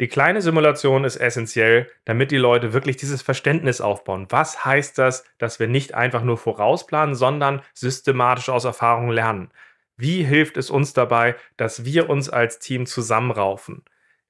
Die 0.00 0.08
kleine 0.08 0.42
Simulation 0.42 1.04
ist 1.04 1.16
essentiell, 1.16 1.88
damit 2.04 2.32
die 2.32 2.36
Leute 2.36 2.72
wirklich 2.72 2.96
dieses 2.96 3.22
Verständnis 3.22 3.80
aufbauen. 3.80 4.26
Was 4.30 4.64
heißt 4.64 4.98
das, 4.98 5.24
dass 5.38 5.60
wir 5.60 5.68
nicht 5.68 5.94
einfach 5.94 6.24
nur 6.24 6.38
vorausplanen, 6.38 7.14
sondern 7.14 7.62
systematisch 7.72 8.48
aus 8.48 8.64
Erfahrung 8.64 9.10
lernen? 9.10 9.52
Wie 9.96 10.24
hilft 10.24 10.56
es 10.56 10.70
uns 10.70 10.92
dabei, 10.92 11.36
dass 11.56 11.84
wir 11.84 12.10
uns 12.10 12.28
als 12.28 12.58
Team 12.58 12.86
zusammenraufen? 12.86 13.84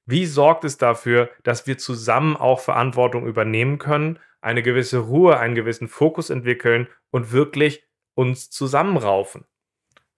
Wie 0.05 0.25
sorgt 0.25 0.65
es 0.65 0.77
dafür, 0.77 1.31
dass 1.43 1.65
wir 1.65 1.77
zusammen 1.77 2.35
auch 2.35 2.59
Verantwortung 2.59 3.25
übernehmen 3.25 3.79
können, 3.79 4.19
eine 4.41 4.61
gewisse 4.61 4.99
Ruhe, 4.99 5.39
einen 5.39 5.55
gewissen 5.55 5.87
Fokus 5.87 6.29
entwickeln 6.29 6.87
und 7.09 7.31
wirklich 7.31 7.83
uns 8.13 8.49
zusammenraufen? 8.51 9.45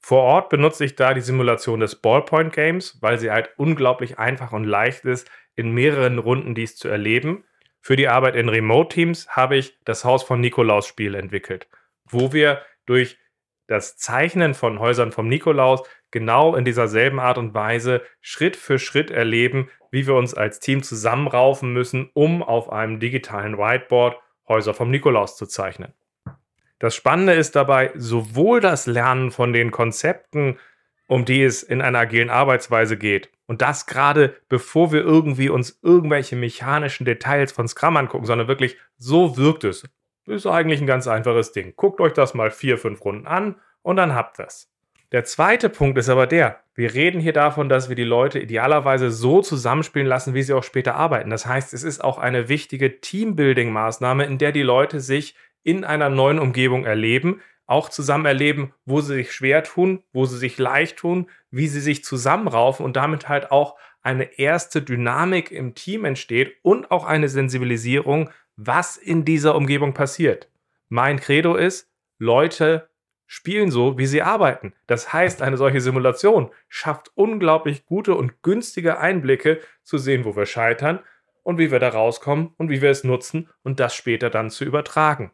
Vor 0.08 0.22
Ort 0.22 0.50
benutze 0.50 0.86
ich 0.86 0.96
da 0.96 1.16
die 1.16 1.22
Simulation 1.22 1.80
des 1.80 1.96
Ballpoint 1.96 2.54
Games, 2.54 3.00
weil 3.02 3.18
sie 3.18 3.32
halt 3.32 3.50
unglaublich 3.58 4.20
einfach 4.20 4.52
und 4.52 4.64
leicht 4.64 5.04
ist, 5.04 5.28
in 5.56 5.72
mehreren 5.72 6.20
Runden 6.20 6.54
dies 6.54 6.76
zu 6.76 6.88
erleben. 6.88 7.44
Für 7.82 7.96
die 7.96 8.08
Arbeit 8.08 8.36
in 8.36 8.48
Remote 8.48 8.94
Teams 8.94 9.28
habe 9.30 9.58
ich 9.58 9.80
das 9.84 10.06
Haus 10.06 10.22
von 10.22 10.40
Nikolaus 10.40 10.86
Spiel 10.86 11.16
entwickelt, 11.16 11.68
wo 12.08 12.34
wir 12.34 12.62
durch 12.86 13.18
das 13.66 13.98
Zeichnen 13.98 14.54
von 14.54 14.78
Häusern 14.78 15.12
vom 15.12 15.28
Nikolaus 15.28 15.82
genau 16.12 16.56
in 16.56 16.66
dieser 16.66 16.88
selben 16.88 17.20
Art 17.20 17.40
und 17.40 17.56
Weise 17.56 18.04
Schritt 18.22 18.56
für 18.58 18.78
Schritt 18.78 19.10
erleben, 19.10 19.72
wie 19.90 20.06
wir 20.06 20.14
uns 20.14 20.36
als 20.36 20.60
Team 20.60 20.84
zusammenraufen 20.84 21.74
müssen, 21.74 22.12
um 22.14 22.44
auf 22.44 22.72
einem 22.72 23.00
digitalen 23.00 23.58
Whiteboard 23.58 24.20
Häuser 24.48 24.76
vom 24.76 24.92
Nikolaus 24.92 25.36
zu 25.36 25.48
zeichnen. 25.48 25.96
Das 26.86 26.94
Spannende 26.94 27.34
ist 27.34 27.56
dabei 27.56 27.90
sowohl 27.96 28.62
das 28.62 28.86
Lernen 28.86 29.32
von 29.32 29.54
den 29.54 29.72
Konzepten, 29.72 30.60
um 31.08 31.26
die 31.26 31.42
es 31.42 31.64
in 31.64 31.82
einer 31.82 31.98
agilen 31.98 32.30
Arbeitsweise 32.30 32.96
geht, 32.96 33.32
und 33.48 33.64
das 33.64 33.88
gerade 33.88 34.36
bevor 34.50 34.92
wir 34.92 35.02
irgendwie 35.02 35.50
uns 35.50 35.80
irgendwelche 35.82 36.36
mechanischen 36.36 37.04
Details 37.04 37.52
von 37.52 37.68
Scrum 37.68 37.98
angucken, 37.98 38.28
sondern 38.28 38.48
wirklich 38.48 38.78
so 38.98 39.36
wirkt 39.36 39.64
es, 39.64 39.90
ist 40.28 40.46
eigentlich 40.46 40.80
ein 40.80 40.86
ganz 40.86 41.08
einfaches 41.08 41.54
Ding. 41.54 41.74
Guckt 41.76 42.00
euch 42.00 42.14
das 42.14 42.36
mal 42.36 42.52
vier, 42.52 42.78
fünf 42.78 43.04
Runden 43.04 43.26
an 43.26 43.56
und 43.82 43.96
dann 43.96 44.14
habt 44.14 44.38
ihr's. 44.38 44.70
Der 45.12 45.24
zweite 45.24 45.70
Punkt 45.70 45.98
ist 45.98 46.10
aber 46.10 46.28
der, 46.28 46.60
wir 46.76 46.94
reden 46.94 47.20
hier 47.20 47.34
davon, 47.34 47.68
dass 47.68 47.90
wir 47.90 47.96
die 47.96 48.04
Leute 48.04 48.38
idealerweise 48.38 49.10
so 49.10 49.42
zusammenspielen 49.42 50.08
lassen, 50.08 50.36
wie 50.36 50.44
sie 50.44 50.54
auch 50.54 50.64
später 50.64 50.94
arbeiten. 50.94 51.32
Das 51.32 51.48
heißt, 51.48 51.74
es 51.74 51.82
ist 51.82 52.04
auch 52.04 52.20
eine 52.20 52.48
wichtige 52.48 53.02
Teambuilding-Maßnahme, 53.02 54.26
in 54.26 54.38
der 54.38 54.52
die 54.52 54.62
Leute 54.62 55.00
sich 55.00 55.34
in 55.66 55.84
einer 55.84 56.10
neuen 56.10 56.40
Umgebung 56.40 56.86
erleben, 56.86 57.42
auch 57.66 57.90
zusammen 57.90 58.26
erleben, 58.26 58.74
wo 58.86 59.02
sie 59.02 59.16
sich 59.16 59.34
schwer 59.34 59.64
tun, 59.64 60.04
wo 60.14 60.26
sie 60.26 60.38
sich 60.38 60.58
leicht 60.58 60.98
tun, 60.98 61.30
wie 61.50 61.68
sie 61.68 61.82
sich 61.82 62.04
zusammenraufen 62.04 62.86
und 62.86 62.96
damit 62.96 63.28
halt 63.28 63.52
auch 63.52 63.76
eine 64.04 64.38
erste 64.38 64.84
Dynamik 64.84 65.52
im 65.52 65.74
Team 65.74 66.06
entsteht 66.06 66.56
und 66.62 66.92
auch 66.92 67.06
eine 67.06 67.28
Sensibilisierung, 67.28 68.30
was 68.56 68.98
in 68.98 69.26
dieser 69.26 69.56
Umgebung 69.56 69.96
passiert. 69.96 70.50
Mein 70.90 71.20
Credo 71.20 71.56
ist, 71.56 71.90
Leute 72.20 72.88
spielen 73.26 73.72
so, 73.72 73.98
wie 73.98 74.06
sie 74.06 74.22
arbeiten. 74.22 74.74
Das 74.86 75.12
heißt, 75.12 75.42
eine 75.42 75.58
solche 75.58 75.82
Simulation 75.82 76.52
schafft 76.70 77.12
unglaublich 77.16 77.88
gute 77.88 78.14
und 78.14 78.44
günstige 78.44 79.00
Einblicke 79.00 79.60
zu 79.82 79.98
sehen, 79.98 80.24
wo 80.24 80.36
wir 80.36 80.46
scheitern 80.46 81.00
und 81.42 81.58
wie 81.58 81.72
wir 81.72 81.80
da 81.80 81.90
rauskommen 81.90 82.54
und 82.58 82.70
wie 82.70 82.84
wir 82.84 82.92
es 82.92 83.04
nutzen 83.04 83.50
und 83.64 83.80
das 83.80 83.96
später 83.96 84.30
dann 84.30 84.52
zu 84.52 84.64
übertragen. 84.64 85.32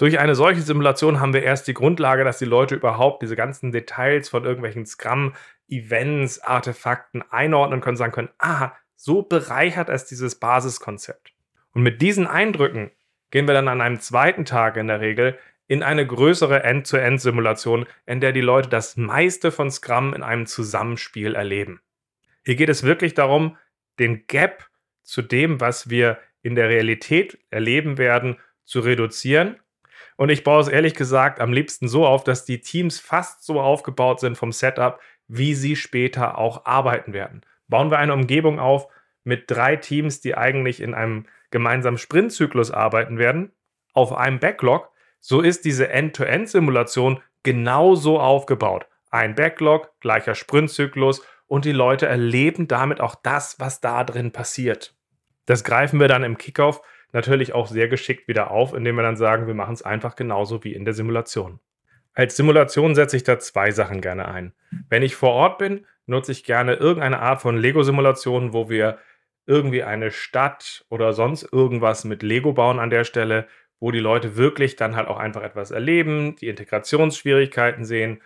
Durch 0.00 0.18
eine 0.18 0.34
solche 0.34 0.62
Simulation 0.62 1.20
haben 1.20 1.34
wir 1.34 1.42
erst 1.42 1.68
die 1.68 1.74
Grundlage, 1.74 2.24
dass 2.24 2.38
die 2.38 2.46
Leute 2.46 2.74
überhaupt 2.74 3.20
diese 3.20 3.36
ganzen 3.36 3.70
Details 3.70 4.30
von 4.30 4.46
irgendwelchen 4.46 4.86
Scrum-Events, 4.86 6.38
Artefakten 6.38 7.22
einordnen 7.30 7.82
können, 7.82 7.98
sagen 7.98 8.12
können, 8.12 8.30
ah, 8.38 8.72
so 8.96 9.20
bereichert 9.20 9.90
es 9.90 10.06
dieses 10.06 10.36
Basiskonzept. 10.36 11.34
Und 11.74 11.82
mit 11.82 12.00
diesen 12.00 12.26
Eindrücken 12.26 12.90
gehen 13.30 13.46
wir 13.46 13.52
dann 13.52 13.68
an 13.68 13.82
einem 13.82 14.00
zweiten 14.00 14.46
Tag 14.46 14.78
in 14.78 14.86
der 14.86 15.02
Regel 15.02 15.38
in 15.66 15.82
eine 15.82 16.06
größere 16.06 16.62
End-to-End-Simulation, 16.62 17.84
in 18.06 18.20
der 18.20 18.32
die 18.32 18.40
Leute 18.40 18.70
das 18.70 18.96
meiste 18.96 19.52
von 19.52 19.70
Scrum 19.70 20.14
in 20.14 20.22
einem 20.22 20.46
Zusammenspiel 20.46 21.34
erleben. 21.34 21.82
Hier 22.46 22.56
geht 22.56 22.70
es 22.70 22.84
wirklich 22.84 23.12
darum, 23.12 23.58
den 23.98 24.26
Gap 24.28 24.66
zu 25.02 25.20
dem, 25.20 25.60
was 25.60 25.90
wir 25.90 26.18
in 26.40 26.54
der 26.54 26.70
Realität 26.70 27.38
erleben 27.50 27.98
werden, 27.98 28.38
zu 28.64 28.80
reduzieren 28.80 29.60
und 30.20 30.28
ich 30.28 30.44
baue 30.44 30.60
es 30.60 30.68
ehrlich 30.68 30.94
gesagt 30.94 31.40
am 31.40 31.50
liebsten 31.50 31.88
so 31.88 32.06
auf, 32.06 32.24
dass 32.24 32.44
die 32.44 32.60
Teams 32.60 33.00
fast 33.00 33.42
so 33.42 33.58
aufgebaut 33.58 34.20
sind 34.20 34.36
vom 34.36 34.52
Setup, 34.52 35.00
wie 35.28 35.54
sie 35.54 35.76
später 35.76 36.36
auch 36.36 36.66
arbeiten 36.66 37.14
werden. 37.14 37.40
Bauen 37.68 37.90
wir 37.90 37.98
eine 37.98 38.12
Umgebung 38.12 38.58
auf 38.60 38.88
mit 39.24 39.50
drei 39.50 39.76
Teams, 39.76 40.20
die 40.20 40.36
eigentlich 40.36 40.82
in 40.82 40.92
einem 40.92 41.24
gemeinsamen 41.50 41.96
Sprintzyklus 41.96 42.70
arbeiten 42.70 43.16
werden, 43.16 43.52
auf 43.94 44.12
einem 44.12 44.40
Backlog, 44.40 44.90
so 45.20 45.40
ist 45.40 45.64
diese 45.64 45.88
End-to-End-Simulation 45.88 47.22
genauso 47.42 48.20
aufgebaut. 48.20 48.88
Ein 49.10 49.34
Backlog, 49.34 49.90
gleicher 50.00 50.34
Sprintzyklus 50.34 51.22
und 51.46 51.64
die 51.64 51.72
Leute 51.72 52.04
erleben 52.04 52.68
damit 52.68 53.00
auch 53.00 53.14
das, 53.14 53.58
was 53.58 53.80
da 53.80 54.04
drin 54.04 54.32
passiert. 54.32 54.94
Das 55.46 55.64
greifen 55.64 55.98
wir 55.98 56.08
dann 56.08 56.24
im 56.24 56.36
Kickoff 56.36 56.82
natürlich 57.12 57.52
auch 57.52 57.66
sehr 57.66 57.88
geschickt 57.88 58.28
wieder 58.28 58.50
auf, 58.50 58.74
indem 58.74 58.96
wir 58.96 59.02
dann 59.02 59.16
sagen, 59.16 59.46
wir 59.46 59.54
machen 59.54 59.74
es 59.74 59.82
einfach 59.82 60.16
genauso 60.16 60.64
wie 60.64 60.74
in 60.74 60.84
der 60.84 60.94
Simulation. 60.94 61.60
Als 62.12 62.36
Simulation 62.36 62.94
setze 62.94 63.16
ich 63.16 63.24
da 63.24 63.38
zwei 63.38 63.70
Sachen 63.70 64.00
gerne 64.00 64.28
ein. 64.28 64.52
Wenn 64.88 65.02
ich 65.02 65.14
vor 65.14 65.30
Ort 65.30 65.58
bin, 65.58 65.86
nutze 66.06 66.32
ich 66.32 66.44
gerne 66.44 66.74
irgendeine 66.74 67.20
Art 67.20 67.40
von 67.40 67.56
Lego-Simulation, 67.56 68.52
wo 68.52 68.68
wir 68.68 68.98
irgendwie 69.46 69.82
eine 69.82 70.10
Stadt 70.10 70.84
oder 70.88 71.12
sonst 71.12 71.48
irgendwas 71.52 72.04
mit 72.04 72.22
Lego 72.22 72.52
bauen 72.52 72.78
an 72.78 72.90
der 72.90 73.04
Stelle, 73.04 73.46
wo 73.78 73.90
die 73.90 74.00
Leute 74.00 74.36
wirklich 74.36 74.76
dann 74.76 74.96
halt 74.96 75.08
auch 75.08 75.18
einfach 75.18 75.42
etwas 75.42 75.70
erleben, 75.70 76.36
die 76.36 76.48
Integrationsschwierigkeiten 76.48 77.84
sehen, 77.84 78.20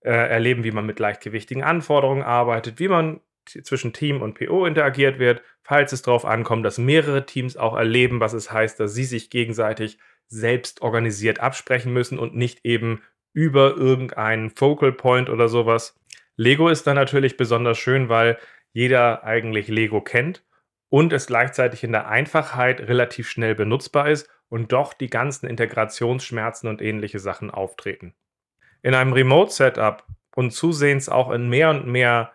äh, 0.00 0.10
erleben, 0.12 0.64
wie 0.64 0.70
man 0.70 0.86
mit 0.86 0.98
leichtgewichtigen 0.98 1.62
Anforderungen 1.62 2.22
arbeitet, 2.22 2.78
wie 2.78 2.88
man 2.88 3.20
zwischen 3.62 3.92
Team 3.92 4.22
und 4.22 4.34
PO 4.34 4.66
interagiert 4.66 5.18
wird, 5.18 5.42
falls 5.62 5.92
es 5.92 6.02
darauf 6.02 6.24
ankommt, 6.24 6.64
dass 6.64 6.78
mehrere 6.78 7.26
Teams 7.26 7.56
auch 7.56 7.76
erleben, 7.76 8.20
was 8.20 8.32
es 8.32 8.50
heißt, 8.52 8.78
dass 8.80 8.94
sie 8.94 9.04
sich 9.04 9.30
gegenseitig 9.30 9.98
selbst 10.26 10.82
organisiert 10.82 11.40
absprechen 11.40 11.92
müssen 11.92 12.18
und 12.18 12.36
nicht 12.36 12.64
eben 12.64 13.02
über 13.32 13.76
irgendeinen 13.76 14.50
Focal 14.50 14.92
Point 14.92 15.28
oder 15.28 15.48
sowas. 15.48 15.98
Lego 16.36 16.68
ist 16.68 16.86
dann 16.86 16.96
natürlich 16.96 17.36
besonders 17.36 17.78
schön, 17.78 18.08
weil 18.08 18.38
jeder 18.72 19.24
eigentlich 19.24 19.68
Lego 19.68 20.00
kennt 20.00 20.44
und 20.88 21.12
es 21.12 21.26
gleichzeitig 21.26 21.84
in 21.84 21.92
der 21.92 22.08
Einfachheit 22.08 22.80
relativ 22.80 23.28
schnell 23.28 23.54
benutzbar 23.54 24.08
ist 24.08 24.28
und 24.48 24.72
doch 24.72 24.94
die 24.94 25.10
ganzen 25.10 25.46
Integrationsschmerzen 25.46 26.68
und 26.68 26.82
ähnliche 26.82 27.18
Sachen 27.18 27.50
auftreten. 27.50 28.14
In 28.82 28.94
einem 28.94 29.12
Remote-Setup 29.12 30.04
und 30.34 30.52
zusehends 30.52 31.08
auch 31.08 31.30
in 31.30 31.48
mehr 31.48 31.70
und 31.70 31.86
mehr 31.86 32.32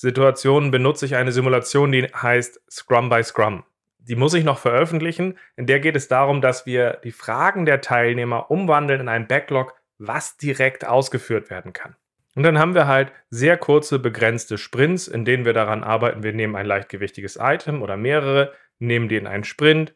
Situationen 0.00 0.70
benutze 0.70 1.06
ich 1.06 1.16
eine 1.16 1.32
Simulation, 1.32 1.90
die 1.90 2.04
heißt 2.04 2.62
Scrum 2.70 3.08
by 3.08 3.24
Scrum. 3.24 3.64
Die 3.98 4.14
muss 4.14 4.32
ich 4.32 4.44
noch 4.44 4.58
veröffentlichen. 4.58 5.36
In 5.56 5.66
der 5.66 5.80
geht 5.80 5.96
es 5.96 6.06
darum, 6.06 6.40
dass 6.40 6.66
wir 6.66 7.00
die 7.02 7.10
Fragen 7.10 7.66
der 7.66 7.80
Teilnehmer 7.80 8.48
umwandeln 8.48 9.00
in 9.00 9.08
einen 9.08 9.26
Backlog, 9.26 9.74
was 9.98 10.36
direkt 10.36 10.86
ausgeführt 10.86 11.50
werden 11.50 11.72
kann. 11.72 11.96
Und 12.36 12.44
dann 12.44 12.60
haben 12.60 12.76
wir 12.76 12.86
halt 12.86 13.10
sehr 13.28 13.56
kurze, 13.56 13.98
begrenzte 13.98 14.56
Sprints, 14.56 15.08
in 15.08 15.24
denen 15.24 15.44
wir 15.44 15.52
daran 15.52 15.82
arbeiten. 15.82 16.22
Wir 16.22 16.32
nehmen 16.32 16.54
ein 16.54 16.66
leichtgewichtiges 16.66 17.36
Item 17.40 17.82
oder 17.82 17.96
mehrere, 17.96 18.52
nehmen 18.78 19.08
die 19.08 19.16
in 19.16 19.26
einen 19.26 19.42
Sprint, 19.42 19.94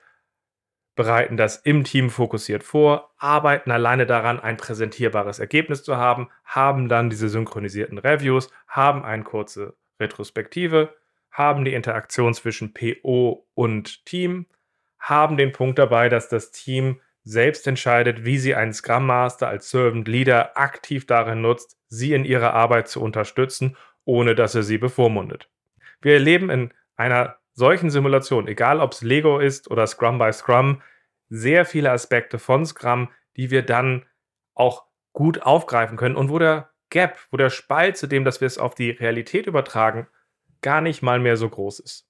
bereiten 0.97 1.37
das 1.37 1.59
im 1.59 1.85
Team 1.85 2.11
fokussiert 2.11 2.65
vor, 2.65 3.13
arbeiten 3.19 3.71
alleine 3.71 4.07
daran, 4.07 4.41
ein 4.41 4.57
präsentierbares 4.57 5.39
Ergebnis 5.39 5.85
zu 5.85 5.97
haben, 5.97 6.29
haben 6.45 6.89
dann 6.89 7.09
diese 7.09 7.29
synchronisierten 7.29 7.99
Reviews, 7.99 8.51
haben 8.67 9.05
eine 9.05 9.23
kurze 9.23 9.77
Retrospektive, 10.03 10.95
haben 11.31 11.65
die 11.65 11.75
Interaktion 11.75 12.35
zwischen 12.35 12.75
PO 12.75 13.47
und 13.55 14.05
Team, 14.05 14.47
haben 14.99 15.37
den 15.37 15.53
Punkt 15.53 15.79
dabei, 15.79 16.09
dass 16.09 16.29
das 16.29 16.53
Team 16.53 17.01
selbst 17.25 17.67
entscheidet, 17.67 18.25
wie 18.25 18.39
sie 18.39 18.55
einen 18.55 18.73
Scrum 18.73 19.07
Master 19.07 19.49
als 19.49 19.71
Servant 19.71 20.09
Leader 20.09 20.57
aktiv 20.59 21.07
darin 21.07 21.41
nutzt, 21.41 21.79
sie 21.89 22.13
in 22.13 22.25
ihrer 22.25 22.53
Arbeit 22.53 22.89
zu 22.89 23.01
unterstützen, 23.01 23.77
ohne 24.05 24.35
dass 24.35 24.55
er 24.55 24.63
sie 24.63 24.79
bevormundet. 24.79 25.49
Wir 26.01 26.15
erleben 26.15 26.51
in 26.51 26.75
einer 26.97 27.37
solchen 27.55 27.91
Simulation, 27.91 28.49
egal 28.49 28.81
ob 28.81 28.93
es 28.93 29.03
Lego 29.03 29.39
ist 29.39 29.71
oder 29.71 29.87
Scrum 29.87 30.19
by 30.19 30.33
Scrum, 30.33 30.83
sehr 31.29 31.65
viele 31.65 31.91
Aspekte 31.91 32.39
von 32.39 32.67
Scrum, 32.67 33.09
die 33.37 33.51
wir 33.51 33.63
dann 33.63 34.05
auch 34.55 34.85
gut 35.13 35.43
aufgreifen 35.43 35.97
können 35.97 36.17
und 36.17 36.31
wo 36.31 36.39
der 36.39 36.72
Gap, 36.93 37.19
wo 37.33 37.37
der 37.37 37.51
Spalt 37.51 37.97
zu 37.97 38.07
dem, 38.07 38.25
dass 38.25 38.41
wir 38.41 38.47
es 38.47 38.59
auf 38.59 38.77
die 38.77 38.91
Realität 38.91 39.47
übertragen, 39.47 40.07
gar 40.61 40.81
nicht 40.81 41.03
mal 41.03 41.19
mehr 41.19 41.37
so 41.37 41.49
groß 41.49 41.81
ist. 41.81 42.07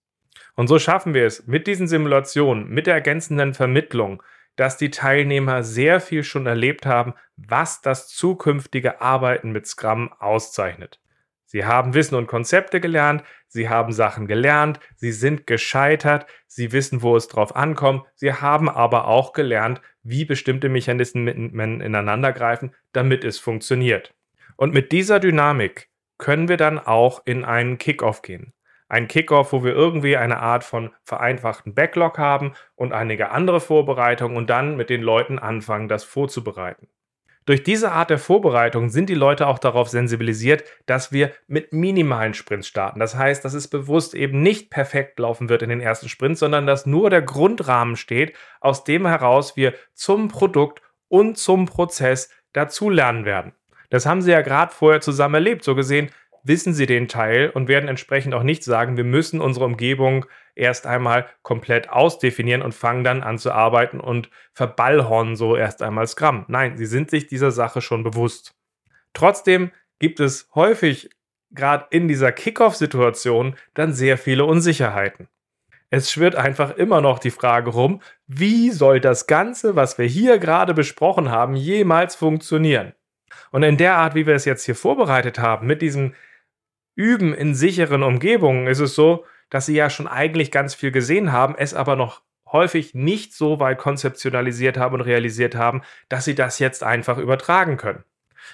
Und 0.54 0.66
so 0.66 0.78
schaffen 0.78 1.14
wir 1.14 1.24
es 1.24 1.46
mit 1.46 1.66
diesen 1.66 1.88
Simulationen, 1.88 2.68
mit 2.68 2.86
der 2.86 2.94
ergänzenden 2.94 3.54
Vermittlung, 3.54 4.22
dass 4.56 4.76
die 4.76 4.90
Teilnehmer 4.90 5.62
sehr 5.62 6.00
viel 6.00 6.24
schon 6.24 6.46
erlebt 6.46 6.84
haben, 6.84 7.14
was 7.36 7.80
das 7.80 8.08
zukünftige 8.08 9.00
Arbeiten 9.00 9.52
mit 9.52 9.66
Scrum 9.66 10.12
auszeichnet. 10.18 11.00
Sie 11.46 11.64
haben 11.64 11.94
Wissen 11.94 12.14
und 12.14 12.26
Konzepte 12.26 12.80
gelernt, 12.80 13.24
sie 13.46 13.68
haben 13.68 13.92
Sachen 13.92 14.26
gelernt, 14.26 14.80
sie 14.96 15.12
sind 15.12 15.46
gescheitert, 15.46 16.26
sie 16.46 16.72
wissen, 16.72 17.02
wo 17.02 17.14
es 17.14 17.28
drauf 17.28 17.54
ankommt, 17.56 18.04
sie 18.14 18.32
haben 18.32 18.68
aber 18.68 19.06
auch 19.06 19.32
gelernt, 19.32 19.80
wie 20.02 20.24
bestimmte 20.24 20.68
Mechanismen 20.68 21.28
ineinander 21.80 22.32
greifen, 22.32 22.74
damit 22.92 23.24
es 23.24 23.38
funktioniert. 23.38 24.14
Und 24.62 24.72
mit 24.72 24.92
dieser 24.92 25.18
Dynamik 25.18 25.88
können 26.18 26.48
wir 26.48 26.56
dann 26.56 26.78
auch 26.78 27.22
in 27.24 27.44
einen 27.44 27.78
Kickoff 27.78 28.22
gehen. 28.22 28.52
Ein 28.88 29.08
Kickoff, 29.08 29.52
wo 29.52 29.64
wir 29.64 29.72
irgendwie 29.72 30.16
eine 30.16 30.38
Art 30.38 30.62
von 30.62 30.92
vereinfachten 31.02 31.74
Backlog 31.74 32.16
haben 32.16 32.52
und 32.76 32.92
einige 32.92 33.32
andere 33.32 33.60
Vorbereitungen 33.60 34.36
und 34.36 34.50
dann 34.50 34.76
mit 34.76 34.88
den 34.88 35.02
Leuten 35.02 35.40
anfangen, 35.40 35.88
das 35.88 36.04
vorzubereiten. 36.04 36.86
Durch 37.44 37.64
diese 37.64 37.90
Art 37.90 38.10
der 38.10 38.20
Vorbereitung 38.20 38.88
sind 38.88 39.08
die 39.08 39.16
Leute 39.16 39.48
auch 39.48 39.58
darauf 39.58 39.88
sensibilisiert, 39.88 40.62
dass 40.86 41.10
wir 41.10 41.32
mit 41.48 41.72
minimalen 41.72 42.32
Sprints 42.32 42.68
starten. 42.68 43.00
Das 43.00 43.16
heißt, 43.16 43.44
dass 43.44 43.54
es 43.54 43.66
bewusst 43.66 44.14
eben 44.14 44.42
nicht 44.42 44.70
perfekt 44.70 45.18
laufen 45.18 45.48
wird 45.48 45.62
in 45.62 45.70
den 45.70 45.80
ersten 45.80 46.08
Sprints, 46.08 46.38
sondern 46.38 46.68
dass 46.68 46.86
nur 46.86 47.10
der 47.10 47.22
Grundrahmen 47.22 47.96
steht, 47.96 48.36
aus 48.60 48.84
dem 48.84 49.08
heraus 49.08 49.56
wir 49.56 49.74
zum 49.92 50.28
Produkt 50.28 50.82
und 51.08 51.36
zum 51.36 51.66
Prozess 51.66 52.30
dazulernen 52.52 53.24
werden. 53.24 53.54
Das 53.92 54.06
haben 54.06 54.22
sie 54.22 54.30
ja 54.30 54.40
gerade 54.40 54.72
vorher 54.72 55.02
zusammen 55.02 55.34
erlebt. 55.34 55.64
So 55.64 55.74
gesehen 55.74 56.10
wissen 56.44 56.72
sie 56.72 56.86
den 56.86 57.08
Teil 57.08 57.50
und 57.50 57.68
werden 57.68 57.90
entsprechend 57.90 58.32
auch 58.32 58.42
nicht 58.42 58.64
sagen, 58.64 58.96
wir 58.96 59.04
müssen 59.04 59.38
unsere 59.38 59.66
Umgebung 59.66 60.24
erst 60.54 60.86
einmal 60.86 61.26
komplett 61.42 61.90
ausdefinieren 61.90 62.62
und 62.62 62.74
fangen 62.74 63.04
dann 63.04 63.22
an 63.22 63.36
zu 63.36 63.52
arbeiten 63.52 64.00
und 64.00 64.30
verballhornen 64.54 65.36
so 65.36 65.56
erst 65.56 65.82
einmal 65.82 66.06
Scrum. 66.06 66.46
Nein, 66.48 66.78
sie 66.78 66.86
sind 66.86 67.10
sich 67.10 67.26
dieser 67.26 67.50
Sache 67.50 67.82
schon 67.82 68.02
bewusst. 68.02 68.54
Trotzdem 69.12 69.72
gibt 69.98 70.20
es 70.20 70.48
häufig 70.54 71.10
gerade 71.50 71.84
in 71.90 72.08
dieser 72.08 72.32
Kickoff-Situation 72.32 73.56
dann 73.74 73.92
sehr 73.92 74.16
viele 74.16 74.46
Unsicherheiten. 74.46 75.28
Es 75.90 76.10
schwirrt 76.10 76.34
einfach 76.34 76.76
immer 76.76 77.02
noch 77.02 77.18
die 77.18 77.30
Frage 77.30 77.68
rum, 77.68 78.00
wie 78.26 78.70
soll 78.70 79.00
das 79.00 79.26
Ganze, 79.26 79.76
was 79.76 79.98
wir 79.98 80.06
hier 80.06 80.38
gerade 80.38 80.72
besprochen 80.72 81.30
haben, 81.30 81.56
jemals 81.56 82.16
funktionieren? 82.16 82.94
Und 83.50 83.62
in 83.62 83.76
der 83.76 83.96
Art, 83.96 84.14
wie 84.14 84.26
wir 84.26 84.34
es 84.34 84.44
jetzt 84.44 84.64
hier 84.64 84.74
vorbereitet 84.74 85.38
haben, 85.38 85.66
mit 85.66 85.82
diesem 85.82 86.14
Üben 86.94 87.34
in 87.34 87.54
sicheren 87.54 88.02
Umgebungen, 88.02 88.66
ist 88.66 88.80
es 88.80 88.94
so, 88.94 89.24
dass 89.50 89.66
sie 89.66 89.74
ja 89.74 89.90
schon 89.90 90.06
eigentlich 90.06 90.50
ganz 90.50 90.74
viel 90.74 90.92
gesehen 90.92 91.32
haben, 91.32 91.54
es 91.56 91.74
aber 91.74 91.96
noch 91.96 92.22
häufig 92.50 92.94
nicht 92.94 93.34
so 93.34 93.60
weit 93.60 93.78
konzeptionalisiert 93.78 94.76
haben 94.76 94.94
und 94.94 95.00
realisiert 95.00 95.54
haben, 95.54 95.82
dass 96.08 96.24
sie 96.24 96.34
das 96.34 96.58
jetzt 96.58 96.82
einfach 96.82 97.18
übertragen 97.18 97.76
können. 97.76 98.04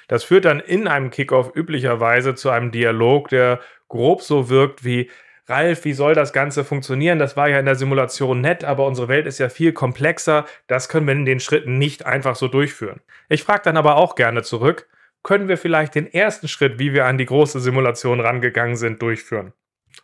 Das 0.06 0.24
führt 0.24 0.44
dann 0.44 0.60
in 0.60 0.86
einem 0.86 1.10
Kickoff 1.10 1.54
üblicherweise 1.54 2.34
zu 2.34 2.50
einem 2.50 2.70
Dialog, 2.70 3.28
der 3.28 3.60
grob 3.88 4.22
so 4.22 4.48
wirkt 4.48 4.84
wie, 4.84 5.10
Ralf, 5.48 5.84
wie 5.84 5.94
soll 5.94 6.14
das 6.14 6.32
Ganze 6.34 6.62
funktionieren? 6.62 7.18
Das 7.18 7.36
war 7.36 7.48
ja 7.48 7.58
in 7.58 7.64
der 7.64 7.74
Simulation 7.74 8.40
nett, 8.42 8.64
aber 8.64 8.86
unsere 8.86 9.08
Welt 9.08 9.26
ist 9.26 9.38
ja 9.38 9.48
viel 9.48 9.72
komplexer. 9.72 10.44
Das 10.66 10.88
können 10.88 11.06
wir 11.06 11.14
in 11.14 11.24
den 11.24 11.40
Schritten 11.40 11.78
nicht 11.78 12.04
einfach 12.04 12.36
so 12.36 12.48
durchführen. 12.48 13.00
Ich 13.28 13.44
frage 13.44 13.62
dann 13.64 13.78
aber 13.78 13.96
auch 13.96 14.14
gerne 14.14 14.42
zurück, 14.42 14.88
können 15.22 15.48
wir 15.48 15.56
vielleicht 15.56 15.94
den 15.94 16.12
ersten 16.12 16.48
Schritt, 16.48 16.78
wie 16.78 16.92
wir 16.92 17.06
an 17.06 17.18
die 17.18 17.26
große 17.26 17.60
Simulation 17.60 18.20
rangegangen 18.20 18.76
sind, 18.76 19.00
durchführen? 19.00 19.52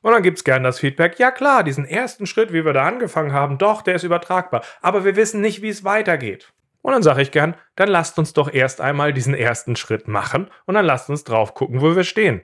Und 0.02 0.12
dann 0.12 0.22
gibt 0.22 0.38
es 0.38 0.44
gerne 0.44 0.64
das 0.64 0.80
Feedback, 0.80 1.18
ja 1.18 1.30
klar, 1.30 1.62
diesen 1.62 1.86
ersten 1.86 2.26
Schritt, 2.26 2.52
wie 2.52 2.64
wir 2.64 2.72
da 2.72 2.84
angefangen 2.84 3.32
haben, 3.32 3.58
doch, 3.58 3.82
der 3.82 3.94
ist 3.94 4.02
übertragbar, 4.02 4.64
aber 4.82 5.04
wir 5.04 5.16
wissen 5.16 5.40
nicht, 5.40 5.62
wie 5.62 5.68
es 5.68 5.84
weitergeht. 5.84 6.52
Und 6.82 6.92
dann 6.92 7.02
sage 7.02 7.22
ich 7.22 7.30
gern, 7.30 7.54
dann 7.76 7.88
lasst 7.88 8.18
uns 8.18 8.34
doch 8.34 8.52
erst 8.52 8.82
einmal 8.82 9.14
diesen 9.14 9.34
ersten 9.34 9.76
Schritt 9.76 10.06
machen 10.06 10.50
und 10.66 10.74
dann 10.74 10.84
lasst 10.84 11.08
uns 11.08 11.24
drauf 11.24 11.54
gucken, 11.54 11.80
wo 11.80 11.96
wir 11.96 12.04
stehen. 12.04 12.42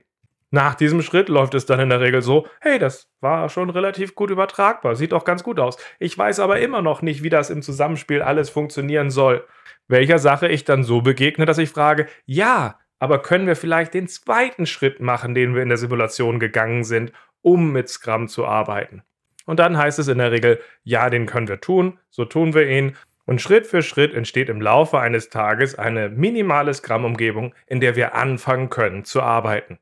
Nach 0.53 0.75
diesem 0.75 1.01
Schritt 1.01 1.29
läuft 1.29 1.55
es 1.55 1.65
dann 1.65 1.79
in 1.79 1.91
der 1.91 2.01
Regel 2.01 2.23
so, 2.23 2.47
hey, 2.61 2.81
das 2.81 3.09
war 3.21 3.49
schon 3.49 3.71
relativ 3.71 4.17
gut 4.17 4.31
übertragbar, 4.31 4.97
sieht 4.97 5.13
doch 5.13 5.25
ganz 5.25 5.45
gut 5.45 5.61
aus. 5.61 5.77
Ich 6.01 6.19
weiß 6.19 6.41
aber 6.41 6.59
immer 6.59 6.83
noch 6.83 7.03
nicht, 7.03 7.23
wie 7.23 7.29
das 7.29 7.51
im 7.51 7.63
Zusammenspiel 7.63 8.21
alles 8.21 8.51
funktionieren 8.51 9.11
soll. 9.11 9.47
Welcher 9.87 10.19
Sache 10.19 10.49
ich 10.49 10.65
dann 10.65 10.83
so 10.83 11.03
begegne, 11.03 11.47
dass 11.47 11.59
ich 11.59 11.71
frage, 11.71 12.07
ja, 12.27 12.81
aber 12.99 13.23
können 13.23 13.47
wir 13.47 13.55
vielleicht 13.55 13.95
den 13.95 14.09
zweiten 14.09 14.67
Schritt 14.67 15.01
machen, 15.01 15.35
den 15.35 15.55
wir 15.55 15.63
in 15.63 15.69
der 15.69 15.79
Simulation 15.79 16.41
gegangen 16.41 16.83
sind, 16.83 17.13
um 17.43 17.71
mit 17.71 17.89
Scrum 17.89 18.27
zu 18.27 18.45
arbeiten? 18.45 19.03
Und 19.47 19.61
dann 19.61 19.79
heißt 19.79 20.01
es 20.01 20.09
in 20.09 20.19
der 20.19 20.33
Regel, 20.33 20.61
ja, 20.83 21.11
den 21.11 21.27
können 21.27 21.49
wir 21.49 21.61
tun, 21.61 21.99
so 22.11 22.25
tun 22.25 22.55
wir 22.55 22.69
ihn. 22.69 22.97
Und 23.25 23.41
Schritt 23.41 23.69
für 23.69 23.83
Schritt 23.83 24.15
entsteht 24.15 24.49
im 24.49 24.61
Laufe 24.61 24.99
eines 24.99 25.29
Tages 25.29 25.77
eine 25.77 26.09
minimale 26.09 26.75
Scrum-Umgebung, 26.75 27.55
in 27.67 27.79
der 27.79 27.95
wir 27.95 28.15
anfangen 28.15 28.69
können 28.69 29.05
zu 29.05 29.23
arbeiten. 29.23 29.79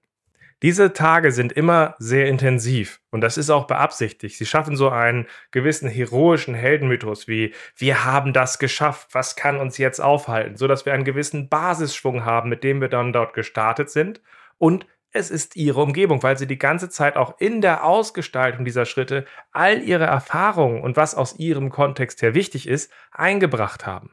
Diese 0.62 0.92
Tage 0.92 1.30
sind 1.30 1.52
immer 1.52 1.94
sehr 2.00 2.26
intensiv 2.26 3.00
und 3.10 3.20
das 3.20 3.38
ist 3.38 3.48
auch 3.48 3.68
beabsichtigt. 3.68 4.36
Sie 4.36 4.46
schaffen 4.46 4.74
so 4.74 4.88
einen 4.88 5.26
gewissen 5.52 5.88
heroischen 5.88 6.54
Heldenmythos 6.54 7.28
wie 7.28 7.54
wir 7.76 8.04
haben 8.04 8.32
das 8.32 8.58
geschafft, 8.58 9.08
was 9.12 9.36
kann 9.36 9.58
uns 9.58 9.78
jetzt 9.78 10.00
aufhalten, 10.00 10.56
so 10.56 10.66
dass 10.66 10.84
wir 10.84 10.94
einen 10.94 11.04
gewissen 11.04 11.48
Basisschwung 11.48 12.24
haben, 12.24 12.48
mit 12.48 12.64
dem 12.64 12.80
wir 12.80 12.88
dann 12.88 13.12
dort 13.12 13.34
gestartet 13.34 13.90
sind 13.90 14.20
und 14.58 14.84
es 15.10 15.30
ist 15.30 15.56
ihre 15.56 15.80
Umgebung, 15.80 16.22
weil 16.22 16.36
sie 16.36 16.46
die 16.46 16.58
ganze 16.58 16.90
Zeit 16.90 17.16
auch 17.16 17.38
in 17.40 17.60
der 17.60 17.84
Ausgestaltung 17.84 18.64
dieser 18.64 18.84
Schritte 18.84 19.24
all 19.52 19.80
ihre 19.82 20.04
Erfahrungen 20.04 20.82
und 20.82 20.96
was 20.96 21.14
aus 21.14 21.38
ihrem 21.38 21.70
Kontext 21.70 22.20
her 22.20 22.34
wichtig 22.34 22.68
ist, 22.68 22.92
eingebracht 23.10 23.86
haben. 23.86 24.10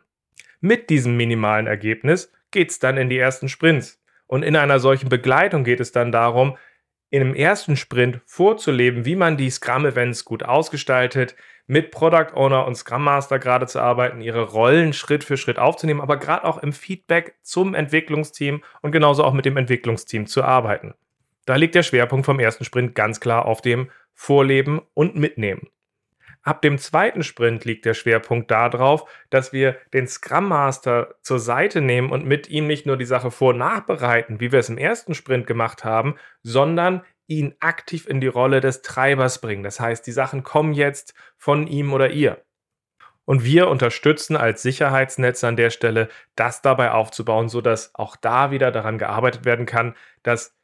Mit 0.61 0.89
diesem 0.89 1.17
minimalen 1.17 1.67
Ergebnis 1.67 2.31
geht 2.51 2.71
es 2.71 2.79
dann 2.79 2.97
in 2.97 3.09
die 3.09 3.17
ersten 3.17 3.49
Sprints. 3.49 4.01
Und 4.27 4.43
in 4.43 4.55
einer 4.55 4.79
solchen 4.79 5.09
Begleitung 5.09 5.63
geht 5.63 5.79
es 5.79 5.91
dann 5.91 6.11
darum, 6.11 6.57
einem 7.13 7.33
ersten 7.33 7.77
Sprint 7.77 8.21
vorzuleben, 8.25 9.05
wie 9.05 9.15
man 9.15 9.37
die 9.37 9.49
Scrum-Events 9.49 10.25
gut 10.25 10.43
ausgestaltet, 10.43 11.35
mit 11.67 11.91
Product 11.91 12.33
Owner 12.35 12.67
und 12.67 12.75
Scrum 12.75 13.03
Master 13.03 13.39
gerade 13.39 13.65
zu 13.67 13.79
arbeiten, 13.79 14.21
ihre 14.21 14.43
Rollen 14.43 14.93
Schritt 14.93 15.23
für 15.23 15.37
Schritt 15.37 15.57
aufzunehmen, 15.57 16.01
aber 16.01 16.17
gerade 16.17 16.43
auch 16.43 16.59
im 16.59 16.73
Feedback 16.73 17.35
zum 17.41 17.73
Entwicklungsteam 17.73 18.63
und 18.81 18.91
genauso 18.91 19.23
auch 19.23 19.33
mit 19.33 19.45
dem 19.45 19.57
Entwicklungsteam 19.57 20.27
zu 20.27 20.43
arbeiten. 20.43 20.93
Da 21.45 21.55
liegt 21.55 21.75
der 21.75 21.83
Schwerpunkt 21.83 22.25
vom 22.25 22.39
ersten 22.39 22.65
Sprint 22.65 22.95
ganz 22.95 23.19
klar 23.19 23.45
auf 23.45 23.61
dem 23.61 23.89
Vorleben 24.13 24.81
und 24.93 25.15
Mitnehmen. 25.15 25.69
Ab 26.45 26.61
dem 26.61 26.77
zweiten 26.77 27.23
Sprint 27.23 27.65
liegt 27.65 27.85
der 27.85 27.95
Schwerpunkt 27.95 28.51
darauf, 28.51 29.09
dass 29.31 29.51
wir 29.51 29.77
den 29.93 30.07
Scrum 30.07 30.47
Master 30.47 31.15
zur 31.23 31.39
Seite 31.39 31.81
nehmen 31.81 32.11
und 32.11 32.23
mit 32.23 32.47
ihm 32.47 32.67
nicht 32.67 32.85
nur 32.85 32.97
die 32.97 33.05
Sache 33.05 33.31
vor- 33.31 33.53
und 33.53 33.57
nachbereiten, 33.57 34.39
wie 34.39 34.51
wir 34.51 34.59
es 34.59 34.69
im 34.69 34.77
ersten 34.77 35.15
Sprint 35.15 35.47
gemacht 35.47 35.83
haben, 35.83 36.17
sondern 36.43 37.01
ihn 37.25 37.55
aktiv 37.61 38.05
in 38.07 38.21
die 38.21 38.27
Rolle 38.27 38.61
des 38.61 38.83
Treibers 38.83 39.41
bringen. 39.41 39.63
Das 39.63 39.79
heißt, 39.79 40.05
die 40.05 40.11
Sachen 40.11 40.43
kommen 40.43 40.73
jetzt 40.73 41.15
von 41.35 41.65
ihm 41.65 41.93
oder 41.93 42.11
ihr. 42.11 42.45
Und 43.25 43.43
wir 43.43 43.67
unterstützen 43.67 44.37
als 44.37 44.61
Sicherheitsnetz 44.61 45.43
an 45.43 45.55
der 45.55 45.71
Stelle, 45.71 46.09
das 46.35 46.61
dabei 46.61 46.91
aufzubauen, 46.91 47.49
sodass 47.49 47.95
auch 47.95 48.15
da 48.15 48.51
wieder 48.51 48.71
daran 48.71 48.99
gearbeitet 48.99 49.45
werden 49.45 49.65
kann, 49.65 49.95
dass 50.21 50.55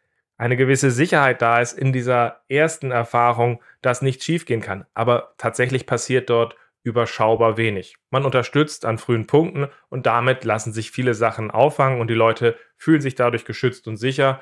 eine 0.41 0.57
gewisse 0.57 0.89
Sicherheit 0.89 1.43
da 1.43 1.61
ist 1.61 1.77
in 1.77 1.93
dieser 1.93 2.41
ersten 2.49 2.89
Erfahrung, 2.89 3.61
dass 3.83 4.01
nichts 4.01 4.25
schiefgehen 4.25 4.59
kann. 4.59 4.87
Aber 4.95 5.35
tatsächlich 5.37 5.85
passiert 5.85 6.31
dort 6.31 6.55
überschaubar 6.81 7.57
wenig. 7.57 7.97
Man 8.09 8.25
unterstützt 8.25 8.83
an 8.85 8.97
frühen 8.97 9.27
Punkten 9.27 9.67
und 9.89 10.07
damit 10.07 10.43
lassen 10.43 10.73
sich 10.73 10.89
viele 10.89 11.13
Sachen 11.13 11.51
auffangen 11.51 12.01
und 12.01 12.07
die 12.07 12.15
Leute 12.15 12.57
fühlen 12.75 13.01
sich 13.01 13.13
dadurch 13.13 13.45
geschützt 13.45 13.87
und 13.87 13.97
sicher 13.97 14.41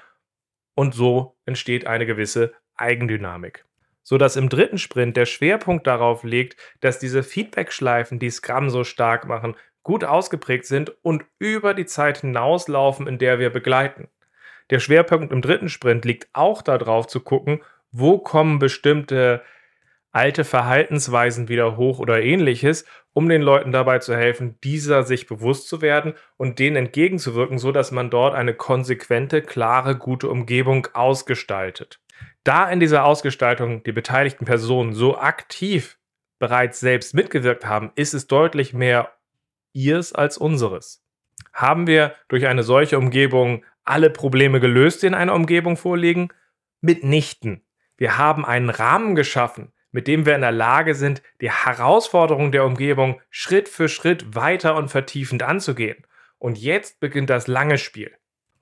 und 0.73 0.95
so 0.95 1.35
entsteht 1.43 1.85
eine 1.85 2.05
gewisse 2.05 2.53
Eigendynamik. 2.77 3.65
So 4.01 4.17
dass 4.17 4.37
im 4.37 4.47
dritten 4.47 4.77
Sprint 4.77 5.17
der 5.17 5.25
Schwerpunkt 5.25 5.85
darauf 5.85 6.23
liegt, 6.23 6.55
dass 6.79 6.99
diese 6.99 7.23
Feedback-Schleifen, 7.23 8.19
die 8.19 8.29
Scrum 8.29 8.69
so 8.69 8.85
stark 8.85 9.27
machen, 9.27 9.57
gut 9.83 10.05
ausgeprägt 10.05 10.65
sind 10.65 10.93
und 11.03 11.25
über 11.39 11.73
die 11.73 11.85
Zeit 11.85 12.19
hinauslaufen, 12.19 13.05
in 13.05 13.17
der 13.17 13.39
wir 13.39 13.49
begleiten. 13.49 14.07
Der 14.69 14.79
Schwerpunkt 14.79 15.31
im 15.31 15.41
dritten 15.41 15.69
Sprint 15.69 16.05
liegt 16.05 16.27
auch 16.33 16.61
darauf 16.61 17.07
zu 17.07 17.21
gucken, 17.21 17.61
wo 17.91 18.19
kommen 18.19 18.59
bestimmte 18.59 19.41
alte 20.11 20.43
Verhaltensweisen 20.43 21.49
wieder 21.49 21.77
hoch 21.77 21.99
oder 21.99 22.21
ähnliches, 22.21 22.85
um 23.13 23.29
den 23.29 23.41
Leuten 23.41 23.71
dabei 23.71 23.99
zu 23.99 24.15
helfen, 24.15 24.57
dieser 24.63 25.03
sich 25.03 25.27
bewusst 25.27 25.67
zu 25.67 25.81
werden 25.81 26.13
und 26.37 26.59
denen 26.59 26.75
entgegenzuwirken, 26.75 27.59
so 27.59 27.71
dass 27.71 27.91
man 27.91 28.09
dort 28.09 28.35
eine 28.35 28.53
konsequente, 28.53 29.41
klare, 29.41 29.97
gute 29.97 30.29
Umgebung 30.29 30.87
ausgestaltet. 30.93 31.99
Da 32.43 32.69
in 32.69 32.79
dieser 32.79 33.05
Ausgestaltung 33.05 33.83
die 33.83 33.91
beteiligten 33.91 34.45
Personen 34.45 34.93
so 34.93 35.17
aktiv 35.17 35.97
bereits 36.39 36.79
selbst 36.79 37.13
mitgewirkt 37.13 37.65
haben, 37.65 37.91
ist 37.95 38.13
es 38.13 38.27
deutlich 38.27 38.73
mehr 38.73 39.11
ihrs 39.73 40.13
als 40.13 40.37
unseres. 40.37 41.03
Haben 41.53 41.87
wir 41.87 42.15
durch 42.29 42.47
eine 42.47 42.63
solche 42.63 42.97
Umgebung 42.97 43.63
alle 43.89 44.09
Probleme 44.09 44.59
gelöst, 44.59 45.01
die 45.01 45.07
in 45.07 45.13
einer 45.13 45.33
Umgebung 45.33 45.77
vorliegen? 45.77 46.29
Mitnichten. 46.81 47.63
Wir 47.97 48.17
haben 48.17 48.45
einen 48.45 48.69
Rahmen 48.69 49.15
geschaffen, 49.15 49.73
mit 49.91 50.07
dem 50.07 50.25
wir 50.25 50.35
in 50.35 50.41
der 50.41 50.51
Lage 50.51 50.95
sind, 50.95 51.21
die 51.41 51.51
Herausforderungen 51.51 52.51
der 52.51 52.65
Umgebung 52.65 53.21
Schritt 53.29 53.67
für 53.67 53.89
Schritt 53.89 54.35
weiter 54.35 54.75
und 54.75 54.89
vertiefend 54.89 55.43
anzugehen. 55.43 56.05
Und 56.37 56.57
jetzt 56.57 56.99
beginnt 56.99 57.29
das 57.29 57.47
lange 57.47 57.77
Spiel. 57.77 58.11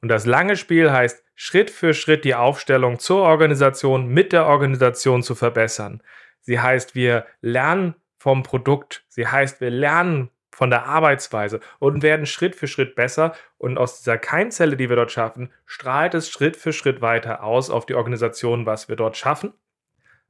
Und 0.02 0.10
das 0.10 0.26
lange 0.26 0.56
Spiel 0.56 0.92
heißt, 0.92 1.24
Schritt 1.36 1.70
für 1.70 1.94
Schritt 1.94 2.26
die 2.26 2.36
Aufstellung 2.36 2.98
zur 2.98 3.22
Organisation 3.22 4.08
mit 4.08 4.34
der 4.34 4.48
Organisation 4.48 5.22
zu 5.22 5.36
verbessern. 5.36 6.02
Sie 6.42 6.60
heißt, 6.60 6.96
wir 6.96 7.26
lernen 7.42 7.96
vom 8.18 8.42
Produkt. 8.42 9.06
Sie 9.10 9.28
heißt, 9.28 9.62
wir 9.62 9.70
lernen 9.70 10.30
von 10.58 10.72
der 10.72 10.88
Arbeitsweise 10.88 11.60
und 11.78 12.02
werden 12.02 12.26
Schritt 12.26 12.56
für 12.56 12.66
Schritt 12.66 12.96
besser. 12.96 13.36
Und 13.60 13.78
aus 13.78 14.00
dieser 14.00 14.18
Keimzelle, 14.18 14.76
die 14.76 14.90
wir 14.90 14.96
dort 14.96 15.12
schaffen, 15.12 15.54
strahlt 15.68 16.16
es 16.16 16.32
Schritt 16.32 16.58
für 16.58 16.74
Schritt 16.74 17.00
weiter 17.00 17.44
aus 17.44 17.70
auf 17.70 17.86
die 17.86 17.94
Organisation, 17.94 18.66
was 18.66 18.90
wir 18.90 18.96
dort 18.96 19.16
schaffen. 19.16 19.54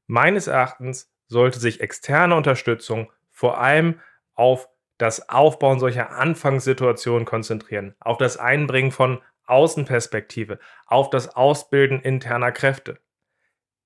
Meines 0.05 0.47
Erachtens 0.47 1.09
sollte 1.27 1.59
sich 1.59 1.79
externe 1.79 2.35
Unterstützung 2.35 3.09
vor 3.29 3.61
allem 3.61 4.01
auf 4.33 4.67
das 4.97 5.29
Aufbauen 5.29 5.79
solcher 5.79 6.11
Anfangssituationen 6.11 7.23
konzentrieren, 7.23 7.95
auf 8.01 8.17
das 8.17 8.35
Einbringen 8.35 8.91
von 8.91 9.21
Außenperspektive, 9.45 10.59
auf 10.87 11.09
das 11.09 11.37
Ausbilden 11.37 12.01
interner 12.01 12.51
Kräfte. 12.51 12.99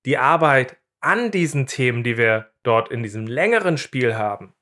Die 0.05 0.17
Arbeit 0.17 0.77
an 1.01 1.29
diesen 1.29 1.67
Themen, 1.67 2.03
die 2.03 2.17
wir 2.17 2.49
dort 2.63 2.89
in 2.89 3.03
diesem 3.03 3.27
längeren 3.27 3.77
Spiel 3.77 4.15
haben, 4.15 4.55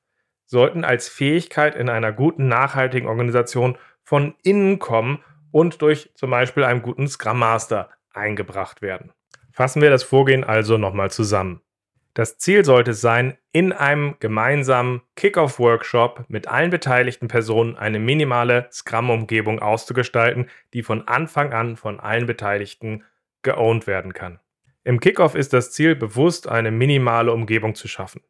sollten 0.50 0.84
als 0.84 1.08
Fähigkeit 1.08 1.76
in 1.76 1.90
einer 1.90 2.12
guten, 2.12 2.48
nachhaltigen 2.48 3.08
Organisation 3.08 3.78
von 4.04 4.34
innen 4.42 4.80
kommen 4.80 5.24
und 5.52 5.84
durch 5.84 6.10
zum 6.16 6.32
Beispiel 6.32 6.64
einen 6.64 6.82
guten 6.82 7.08
Scrum 7.08 7.38
Master 7.38 7.90
eingebracht 8.14 8.82
werden. 8.82 9.12
Fassen 9.52 9.82
wir 9.82 9.92
das 9.92 10.02
Vorgehen 10.02 10.44
also 10.44 10.78
nochmal 10.78 11.12
zusammen. 11.12 11.62
Das 12.16 12.40
Ziel 12.40 12.66
sollte 12.66 12.92
es 12.92 13.02
sein, 13.02 13.38
in 13.52 13.72
einem 13.72 14.16
gemeinsamen 14.20 15.02
Kickoff-Workshop 15.16 16.26
mit 16.28 16.48
allen 16.48 16.72
beteiligten 16.72 17.28
Personen 17.28 17.78
eine 17.78 18.00
minimale 18.00 18.68
Scrum-Umgebung 18.72 19.60
auszugestalten, 19.60 20.50
die 20.74 20.82
von 20.82 21.08
Anfang 21.08 21.54
an 21.54 21.78
von 21.78 22.00
allen 22.00 22.26
Beteiligten 22.26 23.04
geowned 23.44 23.86
werden 23.86 24.14
kann. 24.14 24.40
Im 24.84 25.00
Kickoff 25.00 25.36
ist 25.36 25.54
das 25.54 25.72
Ziel, 25.72 25.96
bewusst 25.96 26.48
eine 26.48 26.72
minimale 26.72 27.32
Umgebung 27.32 27.76
zu 27.76 27.88
schaffen 27.88 28.22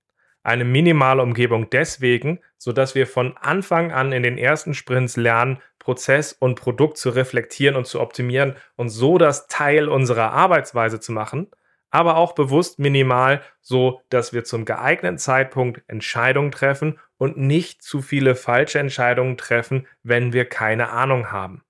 eine 0.43 0.65
minimale 0.65 1.21
Umgebung 1.21 1.69
deswegen, 1.69 2.39
sodass 2.57 2.95
wir 2.95 3.07
von 3.07 3.35
Anfang 3.37 3.91
an 3.91 4.11
in 4.11 4.23
den 4.23 4.37
ersten 4.37 4.73
Sprints 4.73 5.17
lernen, 5.17 5.59
Prozess 5.79 6.33
und 6.33 6.59
Produkt 6.59 6.97
zu 6.97 7.09
reflektieren 7.09 7.75
und 7.75 7.87
zu 7.87 7.99
optimieren 7.99 8.55
und 8.75 8.89
so 8.89 9.17
das 9.17 9.47
Teil 9.47 9.87
unserer 9.87 10.31
Arbeitsweise 10.31 10.99
zu 10.99 11.11
machen, 11.11 11.47
aber 11.89 12.17
auch 12.17 12.33
bewusst 12.33 12.79
minimal, 12.79 13.41
so 13.61 14.01
dass 14.09 14.33
wir 14.33 14.43
zum 14.43 14.65
geeigneten 14.65 15.17
Zeitpunkt 15.17 15.81
Entscheidungen 15.87 16.51
treffen 16.51 16.99
und 17.17 17.37
nicht 17.37 17.81
zu 17.81 18.01
viele 18.01 18.35
falsche 18.35 18.79
Entscheidungen 18.79 19.37
treffen, 19.37 19.87
wenn 20.03 20.33
wir 20.33 20.45
keine 20.45 20.89
Ahnung 20.89 21.31
haben. 21.31 21.63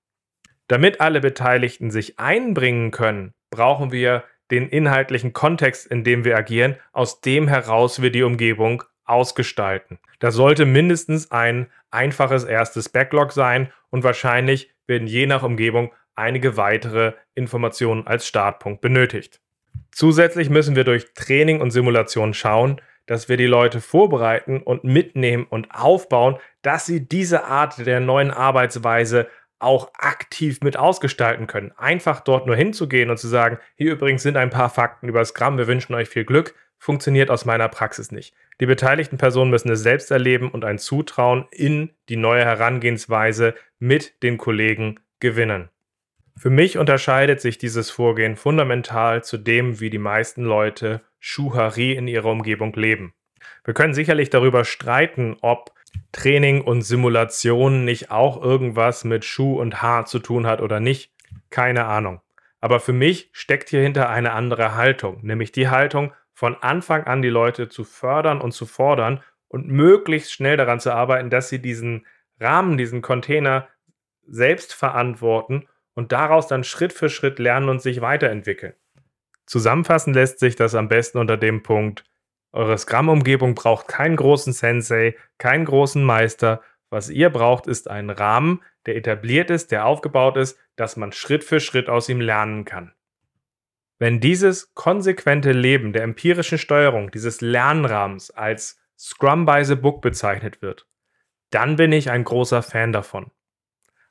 Damit 0.68 1.00
alle 1.00 1.20
Beteiligten 1.20 1.90
sich 1.90 2.18
einbringen 2.18 2.90
können, 2.90 3.32
brauchen 3.50 3.90
wir 3.90 4.24
den 4.50 4.68
inhaltlichen 4.68 5.32
Kontext, 5.32 5.86
in 5.86 6.04
dem 6.04 6.24
wir 6.24 6.36
agieren, 6.36 6.76
aus 6.92 7.20
dem 7.20 7.48
heraus 7.48 8.02
wir 8.02 8.10
die 8.10 8.22
Umgebung 8.22 8.82
ausgestalten. 9.04 9.98
Das 10.18 10.34
sollte 10.34 10.66
mindestens 10.66 11.30
ein 11.30 11.66
einfaches 11.90 12.44
erstes 12.44 12.88
Backlog 12.88 13.32
sein 13.32 13.72
und 13.90 14.04
wahrscheinlich 14.04 14.70
werden 14.86 15.06
je 15.06 15.26
nach 15.26 15.42
Umgebung 15.42 15.92
einige 16.14 16.56
weitere 16.56 17.14
Informationen 17.34 18.06
als 18.06 18.26
Startpunkt 18.26 18.80
benötigt. 18.80 19.40
Zusätzlich 19.90 20.50
müssen 20.50 20.76
wir 20.76 20.84
durch 20.84 21.12
Training 21.14 21.60
und 21.60 21.70
Simulation 21.70 22.34
schauen, 22.34 22.80
dass 23.06 23.28
wir 23.28 23.36
die 23.36 23.46
Leute 23.46 23.80
vorbereiten 23.80 24.62
und 24.62 24.84
mitnehmen 24.84 25.46
und 25.48 25.74
aufbauen, 25.74 26.36
dass 26.62 26.86
sie 26.86 27.08
diese 27.08 27.44
Art 27.44 27.84
der 27.84 27.98
neuen 27.98 28.30
Arbeitsweise 28.30 29.26
auch 29.60 29.90
aktiv 29.94 30.60
mit 30.62 30.76
ausgestalten 30.76 31.46
können. 31.46 31.72
Einfach 31.76 32.20
dort 32.20 32.46
nur 32.46 32.56
hinzugehen 32.56 33.10
und 33.10 33.18
zu 33.18 33.28
sagen, 33.28 33.58
hier 33.76 33.92
übrigens 33.92 34.22
sind 34.22 34.36
ein 34.36 34.50
paar 34.50 34.70
Fakten 34.70 35.08
über 35.08 35.24
Scrum, 35.24 35.58
wir 35.58 35.66
wünschen 35.66 35.94
euch 35.94 36.08
viel 36.08 36.24
Glück, 36.24 36.54
funktioniert 36.78 37.30
aus 37.30 37.44
meiner 37.44 37.68
Praxis 37.68 38.10
nicht. 38.10 38.34
Die 38.60 38.66
beteiligten 38.66 39.18
Personen 39.18 39.50
müssen 39.50 39.70
es 39.70 39.82
selbst 39.82 40.10
erleben 40.10 40.50
und 40.50 40.64
ein 40.64 40.78
Zutrauen 40.78 41.46
in 41.50 41.90
die 42.08 42.16
neue 42.16 42.44
Herangehensweise 42.44 43.54
mit 43.78 44.22
den 44.22 44.38
Kollegen 44.38 44.98
gewinnen. 45.20 45.68
Für 46.36 46.50
mich 46.50 46.78
unterscheidet 46.78 47.40
sich 47.42 47.58
dieses 47.58 47.90
Vorgehen 47.90 48.36
fundamental 48.36 49.22
zu 49.22 49.36
dem, 49.36 49.78
wie 49.80 49.90
die 49.90 49.98
meisten 49.98 50.42
Leute 50.42 51.02
Schuhari 51.18 51.92
in 51.92 52.08
ihrer 52.08 52.30
Umgebung 52.30 52.72
leben. 52.72 53.12
Wir 53.64 53.74
können 53.74 53.92
sicherlich 53.92 54.30
darüber 54.30 54.64
streiten, 54.64 55.36
ob 55.42 55.72
Training 56.12 56.62
und 56.62 56.82
Simulation 56.82 57.84
nicht 57.84 58.10
auch 58.10 58.42
irgendwas 58.42 59.04
mit 59.04 59.24
Schuh 59.24 59.60
und 59.60 59.82
Haar 59.82 60.06
zu 60.06 60.18
tun 60.18 60.46
hat 60.46 60.60
oder 60.60 60.80
nicht. 60.80 61.12
Keine 61.50 61.84
Ahnung. 61.86 62.20
Aber 62.60 62.80
für 62.80 62.92
mich 62.92 63.30
steckt 63.32 63.70
hier 63.70 63.80
hinter 63.80 64.08
eine 64.08 64.32
andere 64.32 64.74
Haltung, 64.74 65.20
nämlich 65.22 65.52
die 65.52 65.68
Haltung, 65.68 66.12
von 66.32 66.56
Anfang 66.62 67.04
an 67.04 67.22
die 67.22 67.28
Leute 67.28 67.68
zu 67.68 67.84
fördern 67.84 68.40
und 68.40 68.52
zu 68.52 68.66
fordern 68.66 69.22
und 69.48 69.68
möglichst 69.68 70.32
schnell 70.32 70.56
daran 70.56 70.80
zu 70.80 70.92
arbeiten, 70.92 71.30
dass 71.30 71.48
sie 71.48 71.60
diesen 71.60 72.06
Rahmen, 72.38 72.76
diesen 72.76 73.02
Container 73.02 73.68
selbst 74.26 74.74
verantworten 74.74 75.68
und 75.94 76.12
daraus 76.12 76.46
dann 76.46 76.64
Schritt 76.64 76.92
für 76.92 77.10
Schritt 77.10 77.38
lernen 77.38 77.68
und 77.68 77.82
sich 77.82 78.00
weiterentwickeln. 78.00 78.74
Zusammenfassen 79.46 80.14
lässt 80.14 80.38
sich 80.38 80.56
das 80.56 80.74
am 80.74 80.88
besten 80.88 81.18
unter 81.18 81.36
dem 81.36 81.62
Punkt, 81.62 82.04
eure 82.52 82.76
Scrum-Umgebung 82.76 83.54
braucht 83.54 83.88
keinen 83.88 84.16
großen 84.16 84.52
Sensei, 84.52 85.16
keinen 85.38 85.64
großen 85.64 86.02
Meister. 86.02 86.62
Was 86.90 87.08
ihr 87.08 87.30
braucht, 87.30 87.66
ist 87.66 87.88
ein 87.88 88.10
Rahmen, 88.10 88.62
der 88.86 88.96
etabliert 88.96 89.50
ist, 89.50 89.70
der 89.70 89.86
aufgebaut 89.86 90.36
ist, 90.36 90.58
dass 90.76 90.96
man 90.96 91.12
Schritt 91.12 91.44
für 91.44 91.60
Schritt 91.60 91.88
aus 91.88 92.08
ihm 92.08 92.20
lernen 92.20 92.64
kann. 92.64 92.92
Wenn 93.98 94.18
dieses 94.18 94.74
konsequente 94.74 95.52
Leben 95.52 95.92
der 95.92 96.02
empirischen 96.02 96.58
Steuerung, 96.58 97.10
dieses 97.10 97.40
Lernrahmens 97.40 98.30
als 98.30 98.80
Scrum 98.98 99.44
by 99.44 99.64
the 99.64 99.76
Book 99.76 100.02
bezeichnet 100.02 100.62
wird, 100.62 100.86
dann 101.50 101.76
bin 101.76 101.92
ich 101.92 102.10
ein 102.10 102.24
großer 102.24 102.62
Fan 102.62 102.92
davon. 102.92 103.30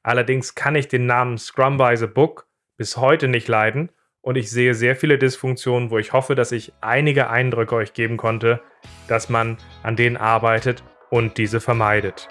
Allerdings 0.03 0.55
kann 0.55 0.75
ich 0.75 0.87
den 0.87 1.05
Namen 1.05 1.37
Scrum 1.37 1.77
by 1.77 1.97
the 1.97 2.07
Book 2.07 2.47
bis 2.77 2.97
heute 2.97 3.27
nicht 3.27 3.47
leiden 3.47 3.91
und 4.21 4.35
ich 4.35 4.49
sehe 4.49 4.73
sehr 4.73 4.95
viele 4.95 5.17
Dysfunktionen, 5.17 5.91
wo 5.91 5.97
ich 5.97 6.13
hoffe, 6.13 6.35
dass 6.35 6.51
ich 6.51 6.73
einige 6.81 7.29
Eindrücke 7.29 7.75
euch 7.75 7.93
geben 7.93 8.17
konnte, 8.17 8.61
dass 9.07 9.29
man 9.29 9.57
an 9.83 9.95
denen 9.95 10.17
arbeitet 10.17 10.83
und 11.09 11.37
diese 11.37 11.59
vermeidet. 11.59 12.27